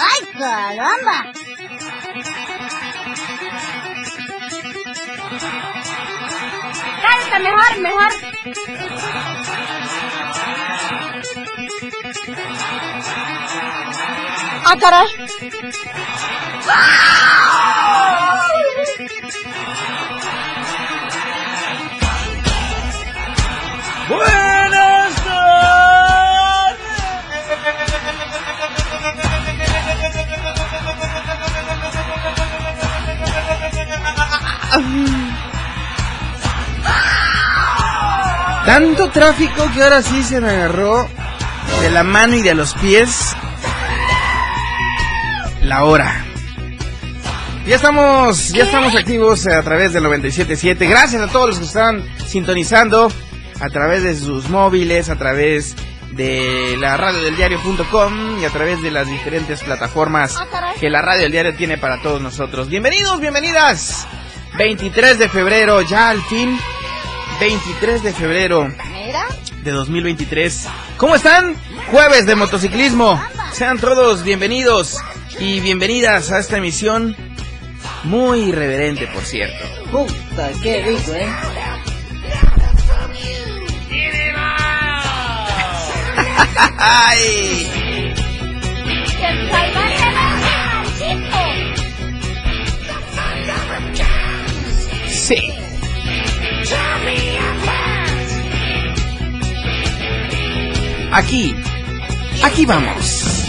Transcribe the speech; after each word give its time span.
¡Ay, 0.00 0.20
caramba! 0.38 1.32
Cállate, 7.02 7.38
mejor, 7.42 7.78
mejor. 7.80 8.12
¡Ah, 14.64 14.76
caray! 14.78 15.08
Buenas 18.78 19.47
Tanto 38.68 39.08
tráfico 39.08 39.64
que 39.72 39.82
ahora 39.82 40.02
sí 40.02 40.22
se 40.22 40.42
me 40.42 40.50
agarró 40.50 41.08
de 41.80 41.90
la 41.90 42.02
mano 42.02 42.34
y 42.34 42.42
de 42.42 42.54
los 42.54 42.74
pies 42.74 43.34
la 45.62 45.84
hora. 45.84 46.26
Ya 47.66 47.76
estamos, 47.76 48.50
ya 48.50 48.64
estamos 48.64 48.94
activos 48.94 49.46
a 49.46 49.62
través 49.62 49.94
del 49.94 50.04
97.7. 50.04 50.86
Gracias 50.86 51.22
a 51.22 51.28
todos 51.28 51.48
los 51.48 51.58
que 51.60 51.64
están 51.64 52.04
sintonizando 52.26 53.10
a 53.58 53.70
través 53.70 54.02
de 54.02 54.14
sus 54.14 54.50
móviles, 54.50 55.08
a 55.08 55.16
través 55.16 55.74
de 56.10 56.76
la 56.78 56.98
radio 56.98 57.22
del 57.22 57.36
diario.com 57.36 58.38
y 58.38 58.44
a 58.44 58.50
través 58.50 58.82
de 58.82 58.90
las 58.90 59.08
diferentes 59.08 59.62
plataformas 59.62 60.36
que 60.78 60.90
la 60.90 61.00
radio 61.00 61.22
del 61.22 61.32
diario 61.32 61.56
tiene 61.56 61.78
para 61.78 62.02
todos 62.02 62.20
nosotros. 62.20 62.68
Bienvenidos, 62.68 63.18
bienvenidas. 63.18 64.06
23 64.58 65.18
de 65.18 65.28
febrero, 65.30 65.80
ya 65.80 66.10
al 66.10 66.20
fin. 66.20 66.58
23 67.40 68.02
de 68.02 68.12
febrero 68.12 68.68
de 69.62 69.70
2023. 69.70 70.66
¿Cómo 70.96 71.14
están? 71.14 71.54
Jueves 71.90 72.26
de 72.26 72.34
motociclismo. 72.34 73.22
Sean 73.52 73.78
todos 73.78 74.24
bienvenidos 74.24 74.98
y 75.38 75.60
bienvenidas 75.60 76.32
a 76.32 76.40
esta 76.40 76.56
emisión 76.56 77.16
muy 78.04 78.40
irreverente, 78.40 79.06
por 79.06 79.22
cierto. 79.22 79.64
Puta, 79.90 80.50
qué 80.62 80.82
rico, 80.82 81.12
¿eh? 81.12 81.28
¡Ay! 86.78 87.72
Sí. 95.08 95.57
Aquí, 101.12 101.54
aquí 102.44 102.66
vamos. 102.66 103.44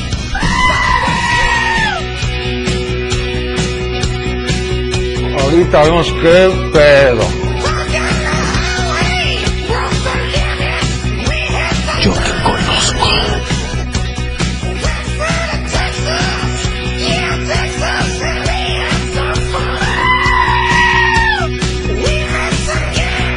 Ahorita 5.40 5.84
vemos 5.84 6.14
qué 6.22 6.70
pedo. 6.74 7.22
Yo 12.02 12.14
te 12.14 12.44
conozco. 12.44 13.10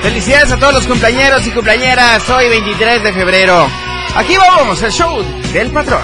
Felicidades 0.03 0.53
a 0.53 0.56
todos 0.59 0.75
los 0.75 0.87
cumpleañeros 0.87 1.47
y 1.47 1.50
cumpleañeras. 1.50 2.28
Hoy 2.28 2.49
23 2.49 3.03
de 3.03 3.12
febrero. 3.12 3.81
Aquí 4.14 4.36
vamos, 4.36 4.82
el 4.82 4.92
show 4.92 5.22
del 5.52 5.70
patrón. 5.70 6.02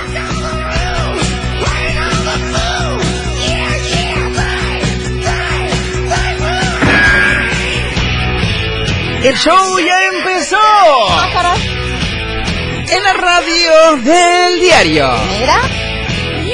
El 9.22 9.36
show 9.36 9.78
ya 9.80 10.04
empezó. 10.14 10.56
¡Ah! 10.58 11.54
En 12.90 13.02
la 13.02 13.12
radio 13.12 13.96
del 13.96 14.60
diario. 14.60 15.10
¿Mira? 15.38 15.60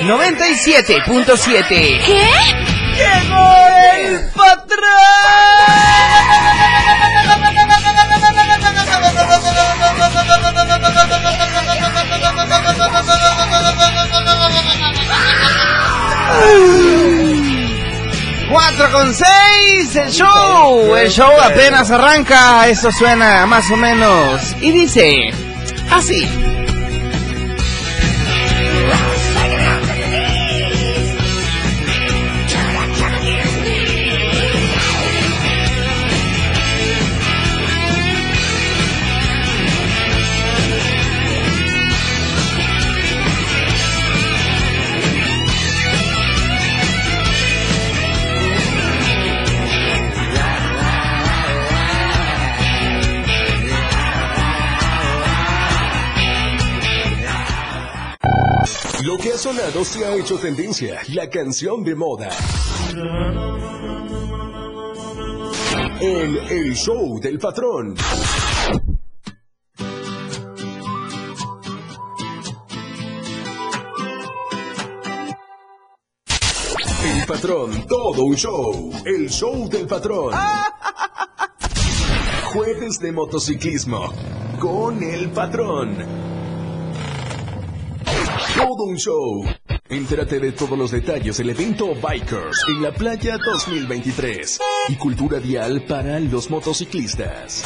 97.7. 0.02 1.68
¿Qué? 1.68 2.30
Llegó 2.96 3.54
el 3.94 4.30
patrón. 4.30 4.84
4 18.50 18.92
con 18.92 19.14
6, 19.14 19.96
el 19.96 20.10
show. 20.10 20.94
El 20.96 21.10
show 21.10 21.32
apenas 21.40 21.90
arranca. 21.90 22.68
Eso 22.68 22.90
suena 22.92 23.46
más 23.46 23.70
o 23.70 23.76
menos. 23.76 24.54
Y 24.60 24.70
dice 24.70 25.32
así. 25.90 26.43
Lo 59.14 59.20
que 59.20 59.32
ha 59.32 59.38
sonado 59.38 59.84
se 59.84 60.04
ha 60.04 60.16
hecho 60.16 60.36
tendencia, 60.38 61.00
la 61.10 61.30
canción 61.30 61.84
de 61.84 61.94
moda. 61.94 62.30
En 66.00 66.36
el 66.50 66.74
show 66.74 67.20
del 67.20 67.38
patrón. 67.38 67.94
El 77.04 77.26
patrón, 77.28 77.86
todo 77.86 78.24
un 78.24 78.34
show. 78.34 78.90
El 79.04 79.30
show 79.30 79.68
del 79.68 79.86
patrón. 79.86 80.34
Jueves 82.52 82.98
de 82.98 83.12
motociclismo 83.12 84.12
con 84.58 85.00
el 85.04 85.30
patrón. 85.30 86.23
Todo 88.54 88.84
un 88.84 88.96
show. 88.96 89.44
Entérate 89.88 90.38
de 90.38 90.52
todos 90.52 90.78
los 90.78 90.90
detalles 90.90 91.36
del 91.36 91.50
evento 91.50 91.94
Bikers 91.94 92.64
en 92.68 92.82
la 92.82 92.92
playa 92.92 93.36
2023 93.44 94.60
y 94.88 94.96
cultura 94.96 95.38
vial 95.38 95.84
para 95.86 96.20
los 96.20 96.50
motociclistas. 96.50 97.64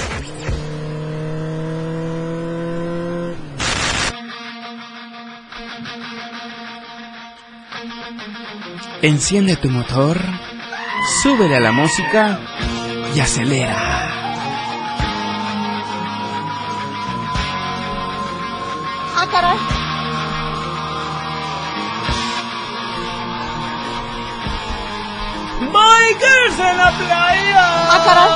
Enciende 9.00 9.56
tu 9.56 9.68
motor, 9.68 10.18
súbele 11.22 11.56
a 11.56 11.60
la 11.60 11.72
música 11.72 12.40
y 13.14 13.20
acelera. 13.20 13.97
¡Bikers 26.18 26.58
en 26.58 26.76
la 26.76 26.90
playa! 26.98 27.66
Ah, 27.90 28.00
caray. 28.04 28.30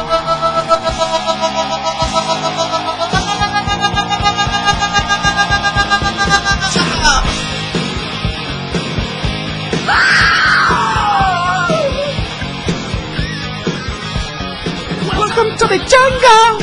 Welcome 15.19 15.50
to 15.58 15.67
the 15.67 15.79
jungle. 15.90 16.55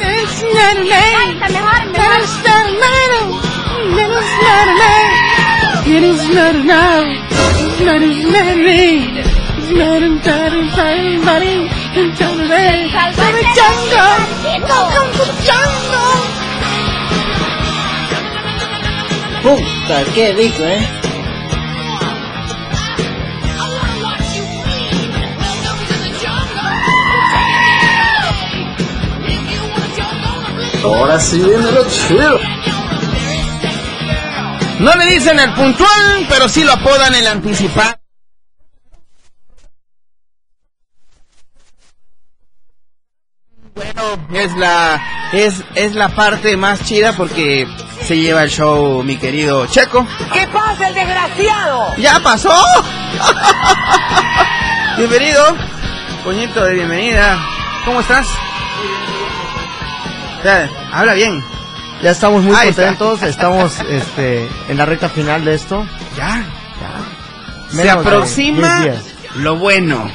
It's 0.00 0.42
not 0.42 0.76
a 0.76 0.84
mejor. 0.84 1.26
It's 2.22 2.38
not 2.46 2.66
a 2.66 2.78
lane. 2.82 3.30
It's 3.98 4.32
not 4.46 4.66
a 4.68 4.76
lane. 4.78 5.18
It 5.86 6.02
is 6.04 6.22
not 6.34 6.54
a 6.54 6.54
lane. 6.54 6.54
It's 6.54 6.54
not 6.54 6.54
a 6.54 6.66
lane. 6.70 7.18
It's 7.66 8.30
not 8.30 8.46
a 8.46 8.62
lane. 8.62 9.27
Puta, 19.42 20.04
qué 20.14 20.32
rico, 20.32 20.62
¿eh? 20.62 20.88
Ahora 30.84 31.18
sí 31.20 31.38
viene 31.38 31.72
lo 31.72 31.84
chido. 31.88 32.38
No 34.80 34.94
le 34.94 35.06
dicen 35.06 35.38
el 35.38 35.52
puntual, 35.54 36.26
pero 36.28 36.48
sí 36.48 36.62
lo 36.62 36.72
apodan 36.72 37.14
el 37.14 37.26
anticipado. 37.26 37.98
Bueno, 43.74 44.17
es 44.32 44.52
la 44.56 45.00
es 45.32 45.62
es 45.74 45.94
la 45.94 46.08
parte 46.10 46.56
más 46.56 46.84
chida 46.84 47.12
porque 47.12 47.66
se 48.02 48.18
lleva 48.18 48.42
el 48.42 48.50
show 48.50 49.02
mi 49.02 49.16
querido 49.16 49.66
Checo. 49.66 50.06
¿Qué 50.32 50.46
pasa, 50.48 50.88
el 50.88 50.94
desgraciado? 50.94 51.94
¡Ya 51.96 52.20
pasó! 52.20 52.52
Bienvenido, 54.96 55.42
coñito 56.24 56.64
de 56.64 56.74
bienvenida. 56.74 57.38
¿Cómo 57.84 58.00
estás? 58.00 58.26
Ya, 60.44 60.68
habla 60.92 61.14
bien. 61.14 61.42
Ya 62.02 62.10
estamos 62.10 62.42
muy 62.44 62.54
Ahí 62.54 62.68
está. 62.68 62.82
contentos, 62.86 63.22
estamos 63.22 63.78
este, 63.88 64.48
en 64.68 64.76
la 64.76 64.84
recta 64.84 65.08
final 65.08 65.44
de 65.44 65.54
esto. 65.54 65.86
Ya. 66.16 66.44
Se 67.70 67.76
Menos 67.76 68.04
de 68.04 68.08
aproxima 68.10 68.80
10 68.80 68.92
días. 68.94 69.04
lo 69.36 69.56
bueno. 69.56 70.10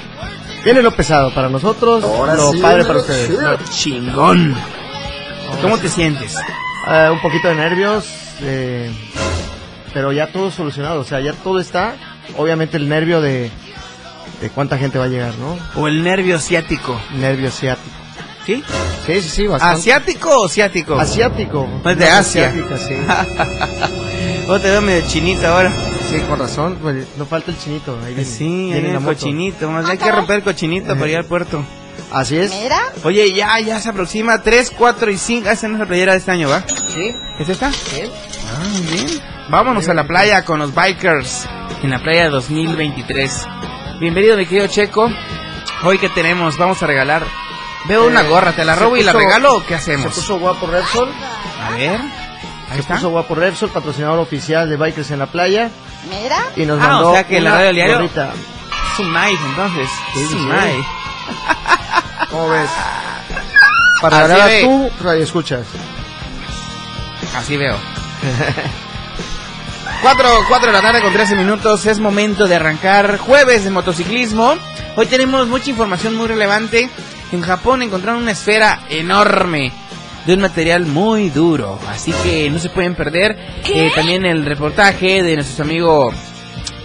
Viene 0.63 0.81
lo 0.81 0.91
pesado 0.95 1.33
para 1.33 1.49
nosotros, 1.49 2.03
Ahora 2.03 2.35
lo 2.35 2.51
sí 2.51 2.59
padre 2.59 2.83
para 2.83 2.93
lo 2.95 3.01
ustedes. 3.01 3.69
Chingón. 3.71 4.55
¿Cómo 5.61 5.77
te 5.77 5.89
sientes? 5.89 6.35
Eh, 6.89 7.09
un 7.11 7.19
poquito 7.21 7.47
de 7.49 7.55
nervios, 7.55 8.05
eh, 8.41 8.91
pero 9.93 10.11
ya 10.11 10.27
todo 10.27 10.51
solucionado, 10.51 11.01
o 11.01 11.03
sea, 11.03 11.19
ya 11.19 11.33
todo 11.33 11.59
está. 11.59 11.95
Obviamente 12.37 12.77
el 12.77 12.87
nervio 12.89 13.21
de, 13.21 13.51
de 14.41 14.49
cuánta 14.49 14.77
gente 14.77 14.97
va 14.97 15.05
a 15.05 15.09
llegar, 15.09 15.33
¿no? 15.35 15.57
¿O 15.81 15.87
el 15.87 16.03
nervio 16.03 16.37
asiático? 16.37 16.99
Nervio 17.13 17.49
asiático. 17.49 17.87
¿Sí? 18.45 18.63
Sí, 19.05 19.21
sí, 19.21 19.29
sí, 19.29 19.47
bastante. 19.47 19.79
¿Asiático 19.79 20.29
o 20.41 20.45
asiático? 20.45 20.99
Asiático. 20.99 21.67
Pues 21.81 21.97
de 21.97 22.09
No, 22.09 22.15
Asia. 22.17 22.47
asiática, 22.49 22.77
sí. 22.77 22.95
Te 24.61 24.69
veo 24.69 24.81
medio 24.81 25.07
chinito 25.07 25.47
ahora. 25.47 25.71
Sí, 26.19 26.25
con 26.27 26.39
razón, 26.39 26.77
pues, 26.81 27.07
no 27.17 27.25
falta 27.25 27.51
el 27.51 27.57
chinito. 27.57 27.97
Ahí 28.05 28.13
viene, 28.13 28.29
Sí, 28.29 28.69
viene 28.71 28.91
el 28.91 29.03
cochinito. 29.03 29.69
Más 29.69 29.85
bien 29.85 29.91
hay 29.91 29.97
que 30.05 30.11
romper 30.11 30.37
el 30.37 30.43
cochinito 30.43 30.95
para 30.95 31.07
ir 31.09 31.17
al 31.17 31.25
puerto. 31.25 31.63
Así 32.11 32.37
es. 32.37 32.51
Mira. 32.51 32.79
Oye, 33.03 33.33
ya, 33.33 33.59
ya 33.59 33.79
se 33.79 33.89
aproxima 33.89 34.41
3, 34.41 34.71
4 34.77 35.11
y 35.11 35.17
5. 35.17 35.49
Esa 35.49 35.67
es 35.67 35.73
la 35.79 35.85
playera 35.85 36.13
de 36.13 36.19
este 36.19 36.31
año, 36.31 36.49
¿va? 36.49 36.63
Sí, 36.93 37.13
¿Es 37.39 37.49
esta? 37.49 37.71
sí. 37.71 38.01
Ah, 38.49 38.63
muy 38.71 38.81
bien. 38.81 39.07
Vámonos 39.49 39.87
a 39.89 39.93
la 39.93 40.05
playa 40.07 40.45
con 40.45 40.59
los 40.59 40.73
bikers 40.73 41.47
en 41.81 41.89
la 41.89 41.99
playa 41.99 42.29
2023. 42.29 43.45
Bienvenido, 43.99 44.37
mi 44.37 44.45
querido 44.45 44.67
Checo. 44.67 45.11
Hoy 45.83 45.97
que 45.97 46.09
tenemos, 46.09 46.57
vamos 46.57 46.81
a 46.81 46.87
regalar. 46.87 47.23
Veo 47.87 48.07
una 48.07 48.21
Eh, 48.21 48.27
gorra, 48.29 48.53
¿te 48.53 48.63
la 48.63 48.75
se 48.75 48.79
robo 48.79 48.95
y 48.97 49.03
la 49.03 49.11
puso- 49.11 49.19
regalo 49.25 49.57
o 49.57 49.61
qué 49.61 49.69
Se 49.69 49.93
hacemos? 49.93 50.15
puso 50.15 50.39
guapo 50.39 50.67
Repsol. 50.67 51.09
A 51.61 51.71
ver. 51.75 51.99
Ahí 51.99 52.75
Se 52.75 52.79
está. 52.81 52.95
puso 52.95 53.09
guapo 53.09 53.35
Repsol, 53.35 53.69
patrocinador 53.69 54.19
oficial 54.19 54.69
de 54.69 54.77
Bikers 54.77 55.11
en 55.11 55.19
la 55.19 55.25
playa. 55.27 55.69
Mira. 56.09 56.37
Y 56.55 56.65
nos 56.65 56.81
Ah, 56.81 56.87
mandó 56.87 57.09
o 57.09 57.13
sea 57.13 57.25
que 57.25 57.41
la 57.41 57.51
radio 57.51 57.65
del 57.67 57.75
diario- 57.75 57.95
gorrita. 57.95 58.31
Es 58.93 58.99
un 58.99 59.11
entonces. 59.49 59.89
Sí, 60.13 60.19
es 60.23 60.31
un 60.31 60.39
sí. 60.39 60.45
nice. 60.45 60.87
¿Cómo 62.29 62.49
ves? 62.49 62.69
Para 64.01 64.19
Así 64.19 64.27
ganar 64.27 64.41
a 64.41 64.45
ve. 64.47 64.61
tú, 64.63 64.91
radio 65.03 65.23
escuchas. 65.23 65.65
Así 67.35 67.57
veo. 67.57 67.75
4, 70.01 70.29
4 70.49 70.67
de 70.67 70.73
la 70.73 70.81
tarde 70.81 71.01
con 71.01 71.13
13 71.13 71.35
minutos. 71.35 71.85
Es 71.85 71.99
momento 71.99 72.47
de 72.47 72.55
arrancar 72.55 73.17
jueves 73.17 73.63
de 73.63 73.69
motociclismo. 73.71 74.55
Hoy 74.95 75.05
tenemos 75.05 75.47
mucha 75.47 75.69
información 75.69 76.15
muy 76.15 76.27
relevante. 76.27 76.89
En 77.31 77.41
Japón 77.41 77.81
encontraron 77.81 78.21
una 78.21 78.31
esfera 78.31 78.79
enorme 78.89 79.71
de 80.25 80.33
un 80.33 80.41
material 80.41 80.85
muy 80.85 81.29
duro. 81.29 81.79
Así 81.89 82.11
que 82.23 82.49
no 82.49 82.59
se 82.59 82.69
pueden 82.69 82.95
perder. 82.95 83.37
Eh, 83.65 83.91
también 83.95 84.25
el 84.25 84.45
reportaje 84.45 85.23
de 85.23 85.35
nuestro 85.35 85.65
amigo 85.65 86.11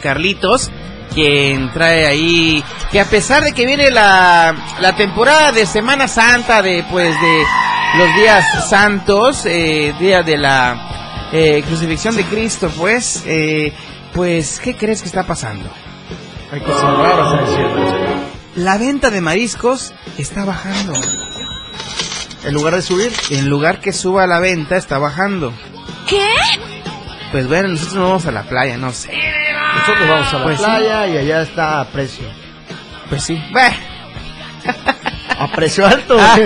Carlitos. 0.02 0.70
Quien 1.14 1.72
trae 1.72 2.06
ahí 2.06 2.62
que 2.92 3.00
a 3.00 3.06
pesar 3.06 3.42
de 3.42 3.52
que 3.52 3.66
viene 3.66 3.90
la, 3.90 4.54
la 4.80 4.94
temporada 4.94 5.52
de 5.52 5.64
Semana 5.66 6.06
Santa, 6.06 6.62
de 6.62 6.84
pues 6.90 7.14
de 7.20 7.42
los 7.96 8.14
días 8.14 8.68
santos, 8.68 9.46
eh, 9.46 9.94
día 9.98 10.22
de 10.22 10.36
la 10.36 11.28
eh, 11.32 11.62
crucifixión 11.66 12.16
de 12.16 12.24
Cristo, 12.24 12.70
pues, 12.76 13.22
eh, 13.26 13.72
pues, 14.12 14.60
¿qué 14.60 14.76
crees 14.76 15.00
que 15.00 15.08
está 15.08 15.26
pasando? 15.26 15.70
Hay 16.52 16.60
cosas 16.60 16.96
raras 16.96 17.32
en 17.32 17.38
el 17.38 17.46
cielo. 17.46 18.28
La 18.56 18.78
venta 18.78 19.10
de 19.10 19.20
mariscos 19.20 19.94
está 20.16 20.44
bajando. 20.44 20.94
En 22.44 22.54
lugar 22.54 22.74
de 22.76 22.82
subir, 22.82 23.12
En 23.30 23.48
lugar 23.48 23.80
que 23.80 23.92
suba 23.92 24.26
la 24.26 24.38
venta, 24.40 24.76
está 24.76 24.98
bajando. 24.98 25.52
¿Qué? 26.06 26.24
Pues 27.32 27.46
bueno, 27.48 27.68
nosotros 27.68 27.94
nos 27.96 28.04
vamos 28.04 28.26
a 28.26 28.32
la 28.32 28.42
playa, 28.44 28.76
no 28.78 28.92
sé. 28.92 29.10
nosotros 29.76 30.08
vamos 30.08 30.32
a 30.32 30.38
la 30.38 30.44
Pues 30.44 30.58
sí. 30.58 30.64
playa 30.64 31.06
y 31.08 31.16
allá 31.18 31.42
está 31.42 31.80
a 31.80 31.84
precio. 31.86 32.24
Pues 33.10 33.22
sí. 33.24 33.42
Bah. 33.52 33.72
A 35.38 35.48
precio 35.52 35.86
alto. 35.86 36.16
Ah. 36.18 36.36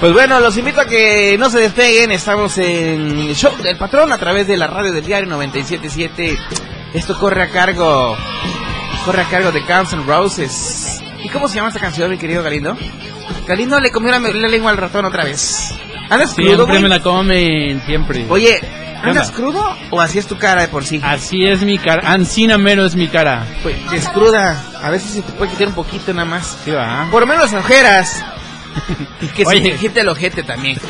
Pues 0.00 0.12
bueno, 0.12 0.38
los 0.40 0.56
invito 0.58 0.80
a 0.82 0.86
que 0.86 1.36
no 1.38 1.48
se 1.48 1.58
despeguen. 1.60 2.12
Estamos 2.12 2.58
en 2.58 3.18
el 3.18 3.34
show 3.34 3.56
del 3.62 3.76
patrón 3.78 4.12
a 4.12 4.18
través 4.18 4.46
de 4.46 4.56
la 4.56 4.66
radio 4.66 4.92
del 4.92 5.04
diario 5.04 5.28
977. 5.30 6.38
Esto 6.94 7.18
corre 7.18 7.42
a 7.44 7.48
cargo. 7.50 8.16
Corre 9.06 9.22
a 9.22 9.28
cargo 9.28 9.52
de 9.52 9.60
Guns 9.60 9.92
N' 9.94 10.04
Roses. 10.06 10.85
¿Y 11.22 11.28
cómo 11.28 11.48
se 11.48 11.56
llama 11.56 11.68
esta 11.68 11.80
canción, 11.80 12.10
mi 12.10 12.18
querido 12.18 12.42
Galindo? 12.42 12.76
Galindo 13.46 13.80
le 13.80 13.90
comió 13.90 14.10
la, 14.12 14.18
la 14.18 14.48
lengua 14.48 14.70
al 14.70 14.76
ratón 14.76 15.04
otra 15.04 15.24
vez. 15.24 15.74
¿Andas 16.08 16.34
crudo, 16.34 16.56
Siempre 16.56 16.80
me 16.80 16.88
la 16.88 17.02
comen, 17.02 17.82
siempre. 17.84 18.26
Oye, 18.28 18.60
¿andas 19.02 19.30
crudo 19.32 19.76
o 19.90 20.00
así 20.00 20.18
es 20.18 20.26
tu 20.26 20.36
cara 20.38 20.62
de 20.62 20.68
por 20.68 20.84
sí? 20.84 21.00
Así 21.02 21.44
es 21.44 21.62
mi 21.62 21.78
cara. 21.78 22.12
Ancina 22.12 22.58
mero 22.58 22.84
es 22.86 22.94
mi 22.94 23.08
cara. 23.08 23.44
Pues, 23.62 23.76
es 23.92 24.08
cruda. 24.08 24.62
A 24.82 24.90
veces 24.90 25.10
se 25.10 25.22
te 25.22 25.32
puede 25.32 25.50
quitar 25.50 25.68
un 25.68 25.74
poquito 25.74 26.12
nada 26.12 26.26
más. 26.26 26.58
Sí, 26.64 26.70
va. 26.70 27.08
Por 27.10 27.22
lo 27.22 27.26
menos 27.26 27.52
ojeras. 27.52 28.24
y 29.20 29.26
que 29.28 29.44
se 29.44 29.50
Oye. 29.50 29.70
te 29.72 29.76
quite 29.76 30.00
el 30.00 30.08
ojete 30.08 30.42
también. 30.42 30.78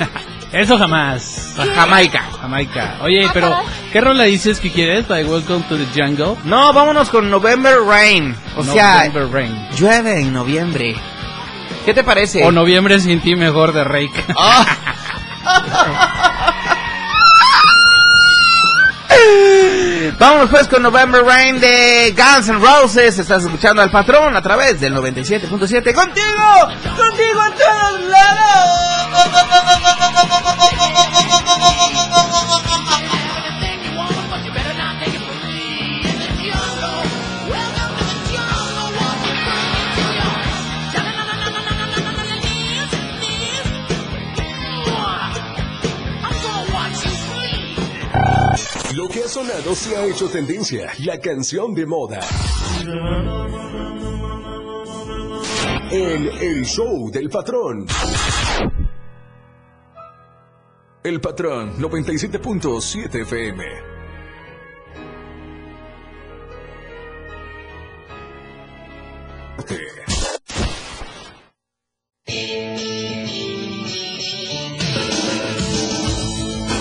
Eso 0.52 0.78
jamás. 0.78 1.52
Jamaica. 1.74 2.22
Jamaica. 2.40 2.94
Oye, 3.02 3.24
Ah, 3.26 3.30
pero. 3.34 3.56
¿qué 3.92 4.00
rola 4.00 4.24
dices 4.24 4.60
que 4.60 4.70
quieres? 4.70 5.08
Like 5.08 5.28
Welcome 5.28 5.64
to 5.68 5.76
the 5.76 5.86
Jungle. 5.94 6.36
No, 6.44 6.72
vámonos 6.72 7.08
con 7.10 7.28
November 7.30 7.78
Rain. 7.86 8.34
O 8.56 8.62
sea, 8.62 9.08
November 9.08 9.28
Rain. 9.32 9.68
llueve 9.76 10.20
en 10.20 10.32
noviembre. 10.32 10.96
¿Qué 11.84 11.92
te 11.94 12.02
parece? 12.04 12.44
O 12.44 12.52
Noviembre 12.52 12.98
sin 13.00 13.20
ti 13.20 13.34
mejor 13.36 13.72
de 13.72 13.84
Rake. 13.84 14.24
Ah. 14.36 14.66
Vamos 20.18 20.48
pues 20.50 20.68
con 20.68 20.82
November 20.82 21.22
Rain 21.24 21.58
de 21.60 22.14
Guns 22.16 22.48
N' 22.48 22.58
Roses. 22.58 23.18
Estás 23.18 23.44
escuchando 23.44 23.82
al 23.82 23.90
patrón 23.90 24.34
a 24.36 24.42
través 24.42 24.80
del 24.80 24.94
97.7. 24.94 25.92
¡Contigo! 25.92 26.68
¡Contigo 26.96 27.44
en 27.46 27.52
todos 27.54 28.00
Lo 48.94 49.08
que 49.08 49.24
ha 49.24 49.28
sonado 49.28 49.74
se 49.74 49.94
ha 49.94 50.06
hecho 50.06 50.28
tendencia, 50.28 50.90
la 51.04 51.20
canción 51.20 51.74
de 51.74 51.84
moda. 51.84 52.20
En 55.90 56.30
el 56.40 56.64
show 56.64 57.10
del 57.10 57.28
patrón. 57.28 57.86
El 61.06 61.20
patrón 61.20 61.78
97.7 61.78 63.22
FM. 63.22 63.64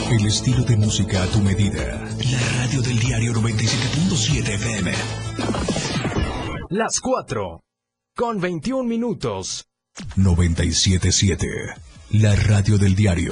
El 0.09 0.25
estilo 0.25 0.63
de 0.63 0.75
música 0.77 1.21
a 1.21 1.27
tu 1.27 1.39
medida. 1.41 1.83
La 2.31 2.63
radio 2.63 2.81
del 2.81 2.97
diario 2.97 3.31
97.7 3.31 4.55
FM. 4.55 4.91
Las 6.71 6.99
4. 6.99 7.61
Con 8.15 8.41
21 8.41 8.85
minutos. 8.85 9.67
977. 10.15 11.47
La 12.09 12.35
radio 12.35 12.79
del 12.79 12.95
diario. 12.95 13.31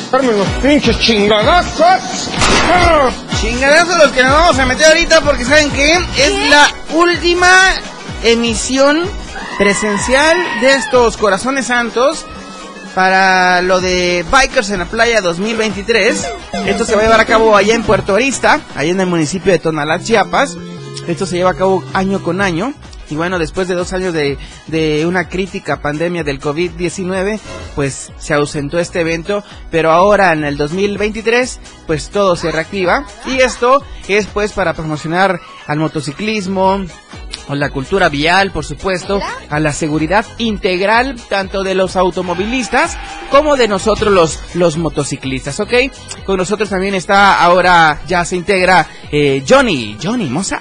Darme 0.09 0.29
unos 0.29 0.47
pinches 0.61 0.97
chingadazos. 0.99 2.29
¡Ah! 2.71 3.09
Chingadazos 3.41 3.97
los 3.97 4.11
que 4.13 4.23
nos 4.23 4.31
vamos 4.31 4.59
a 4.59 4.65
meter 4.65 4.85
ahorita 4.87 5.19
porque 5.21 5.43
¿saben 5.43 5.69
qué? 5.71 5.99
Es 6.17 6.49
la 6.49 6.71
última 6.93 7.51
emisión 8.23 9.09
presencial 9.57 10.37
de 10.61 10.73
estos 10.75 11.17
Corazones 11.17 11.67
Santos 11.67 12.25
para 12.97 13.61
lo 13.61 13.79
de 13.79 14.25
Bikers 14.31 14.71
en 14.71 14.79
la 14.79 14.85
Playa 14.85 15.21
2023. 15.21 16.33
Esto 16.65 16.83
se 16.83 16.95
va 16.95 17.01
a 17.01 17.03
llevar 17.03 17.19
a 17.19 17.25
cabo 17.25 17.55
allá 17.55 17.75
en 17.75 17.83
Puerto 17.83 18.15
Arista, 18.15 18.59
allá 18.73 18.89
en 18.89 18.99
el 18.99 19.05
municipio 19.05 19.51
de 19.51 19.59
Tonalá, 19.59 19.99
Chiapas. 19.99 20.57
Esto 21.07 21.27
se 21.27 21.35
lleva 21.35 21.51
a 21.51 21.53
cabo 21.53 21.83
año 21.93 22.23
con 22.23 22.41
año. 22.41 22.73
Y 23.11 23.15
bueno, 23.15 23.37
después 23.37 23.67
de 23.67 23.75
dos 23.75 23.93
años 23.93 24.15
de, 24.15 24.39
de 24.65 25.05
una 25.05 25.29
crítica 25.29 25.79
pandemia 25.79 26.23
del 26.23 26.41
COVID-19, 26.41 27.39
pues 27.75 28.11
se 28.17 28.33
ausentó 28.33 28.79
este 28.79 29.01
evento, 29.01 29.43
pero 29.69 29.91
ahora 29.91 30.33
en 30.33 30.43
el 30.43 30.57
2023, 30.57 31.59
pues 31.85 32.09
todo 32.09 32.35
se 32.35 32.51
reactiva. 32.51 33.05
Y 33.27 33.41
esto 33.41 33.83
es 34.07 34.25
pues 34.25 34.53
para 34.53 34.73
promocionar 34.73 35.39
al 35.67 35.77
motociclismo, 35.77 36.83
a 37.47 37.55
la 37.55 37.69
cultura 37.69 38.09
vial, 38.09 38.51
por 38.51 38.65
supuesto, 38.65 39.19
a 39.49 39.59
la 39.59 39.71
seguridad 39.73 40.25
integral 40.37 41.15
tanto 41.29 41.63
de 41.63 41.75
los 41.75 41.95
automovilistas 41.95 42.97
como 43.31 43.55
de 43.55 43.67
nosotros 43.67 44.13
los, 44.13 44.39
los 44.55 44.77
motociclistas, 44.77 45.59
¿ok? 45.59 45.73
Con 46.25 46.37
nosotros 46.37 46.69
también 46.69 46.95
está 46.95 47.41
ahora, 47.43 48.01
ya 48.07 48.25
se 48.25 48.35
integra 48.35 48.87
eh, 49.11 49.43
Johnny, 49.47 49.97
Johnny 50.01 50.29
Moza. 50.29 50.59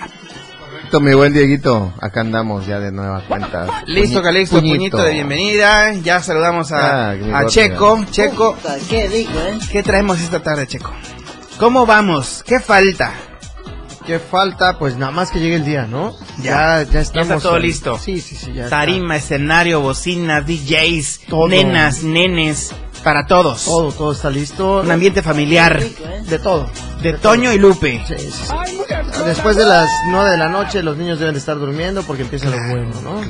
Mi 0.99 1.13
buen 1.13 1.35
Dieguito, 1.35 1.93
acá 2.01 2.23
andamos 2.23 2.67
ya 2.67 2.79
de 2.81 2.91
nueva 2.91 3.21
cuenta. 3.29 3.83
Listo, 3.85 4.23
Calixto, 4.23 4.61
puñito. 4.61 4.97
de 5.03 5.13
bienvenida. 5.13 5.93
Ya 5.93 6.23
saludamos 6.23 6.73
a, 6.73 7.11
Ah, 7.11 7.17
a. 7.35 7.47
Checo. 7.47 8.03
Checo, 8.11 8.55
Puta, 8.55 8.77
Qué 8.89 9.07
rico, 9.07 9.33
¿eh? 9.47 9.59
¿qué 9.71 9.83
traemos 9.83 10.19
esta 10.21 10.43
tarde, 10.43 10.67
Checo? 10.67 10.91
¿Cómo 11.59 11.85
vamos? 11.85 12.43
¿Qué 12.47 12.61
falta? 12.61 13.13
¿Qué 14.07 14.19
falta? 14.21 14.79
Pues 14.79 14.97
nada 14.97 15.11
más 15.11 15.31
que 15.31 15.41
llegue 15.41 15.57
el 15.57 15.65
día, 15.65 15.87
¿no? 15.87 16.15
Ya. 16.39 16.83
ya, 16.85 16.91
ya 16.93 17.01
estamos. 17.01 17.29
está 17.29 17.41
todo 17.41 17.57
en- 17.57 17.63
listo. 17.63 17.99
Sí, 17.99 18.21
sí, 18.21 18.37
sí, 18.37 18.53
ya 18.55 18.65
está. 18.65 18.79
Tarima, 18.79 19.17
escenario, 19.17 19.81
bocinas, 19.81 20.47
DJs, 20.47 21.21
Todo. 21.29 21.49
nenas, 21.49 22.03
nenes, 22.05 22.73
para 23.03 23.27
todos. 23.27 23.65
Todo, 23.65 23.91
todo 23.93 24.13
está 24.13 24.31
listo. 24.31 24.81
Un 24.83 24.91
ambiente 24.93 25.23
familiar. 25.23 25.81
Rico, 25.81 26.05
¿eh? 26.05 26.23
De 26.23 26.39
todo. 26.39 26.71
De 27.03 27.15
Toño 27.15 27.53
y 27.53 27.59
Lupe. 27.59 28.01
Sí, 28.07 28.15
sí, 28.19 28.31
sí. 28.31 28.53
Después 29.25 29.57
de 29.57 29.65
las 29.65 29.89
9 30.09 30.31
de 30.31 30.37
la 30.37 30.49
noche 30.49 30.83
los 30.83 30.97
niños 30.97 31.19
deben 31.19 31.35
de 31.35 31.41
estar 31.41 31.59
durmiendo 31.59 32.03
porque 32.03 32.23
empieza 32.23 32.49
lo 32.49 32.59
bueno, 32.69 33.01
¿no? 33.03 33.21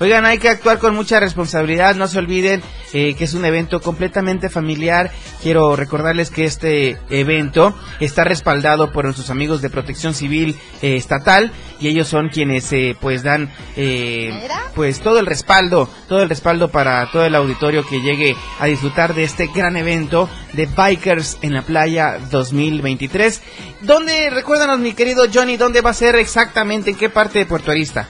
Oigan, 0.00 0.24
hay 0.24 0.38
que 0.38 0.48
actuar 0.48 0.78
con 0.78 0.94
mucha 0.94 1.20
responsabilidad, 1.20 1.94
no 1.94 2.08
se 2.08 2.18
olviden 2.18 2.62
eh, 2.94 3.14
que 3.14 3.24
es 3.24 3.34
un 3.34 3.44
evento 3.44 3.82
completamente 3.82 4.48
familiar. 4.48 5.10
Quiero 5.42 5.76
recordarles 5.76 6.30
que 6.30 6.44
este 6.44 6.96
evento 7.10 7.74
está 8.00 8.24
respaldado 8.24 8.92
por 8.92 9.04
nuestros 9.04 9.28
amigos 9.28 9.60
de 9.60 9.68
Protección 9.68 10.14
Civil 10.14 10.56
eh, 10.80 10.96
Estatal 10.96 11.52
y 11.80 11.88
ellos 11.88 12.08
son 12.08 12.28
quienes 12.28 12.72
eh, 12.72 12.96
pues 13.00 13.22
dan 13.22 13.50
eh, 13.76 14.48
pues 14.74 15.00
todo 15.00 15.18
el 15.18 15.26
respaldo, 15.26 15.88
todo 16.08 16.22
el 16.22 16.28
respaldo 16.28 16.68
para 16.68 17.10
todo 17.10 17.24
el 17.24 17.34
auditorio 17.34 17.86
que 17.86 18.00
llegue 18.00 18.36
a 18.58 18.66
disfrutar 18.66 19.14
de 19.14 19.24
este 19.24 19.48
gran 19.54 19.76
evento 19.76 20.28
de 20.52 20.66
Bikers 20.66 21.38
en 21.42 21.54
la 21.54 21.62
Playa 21.62 22.18
2023. 22.30 23.42
¿Dónde, 23.82 24.30
recuérdanos 24.60 24.84
mi 24.84 24.92
querido 24.92 25.24
Johnny, 25.32 25.56
dónde 25.56 25.80
va 25.80 25.88
a 25.88 25.94
ser 25.94 26.16
exactamente, 26.16 26.90
en 26.90 26.96
qué 26.96 27.08
parte 27.08 27.38
de 27.38 27.46
Puerto 27.46 27.70
Arista? 27.70 28.08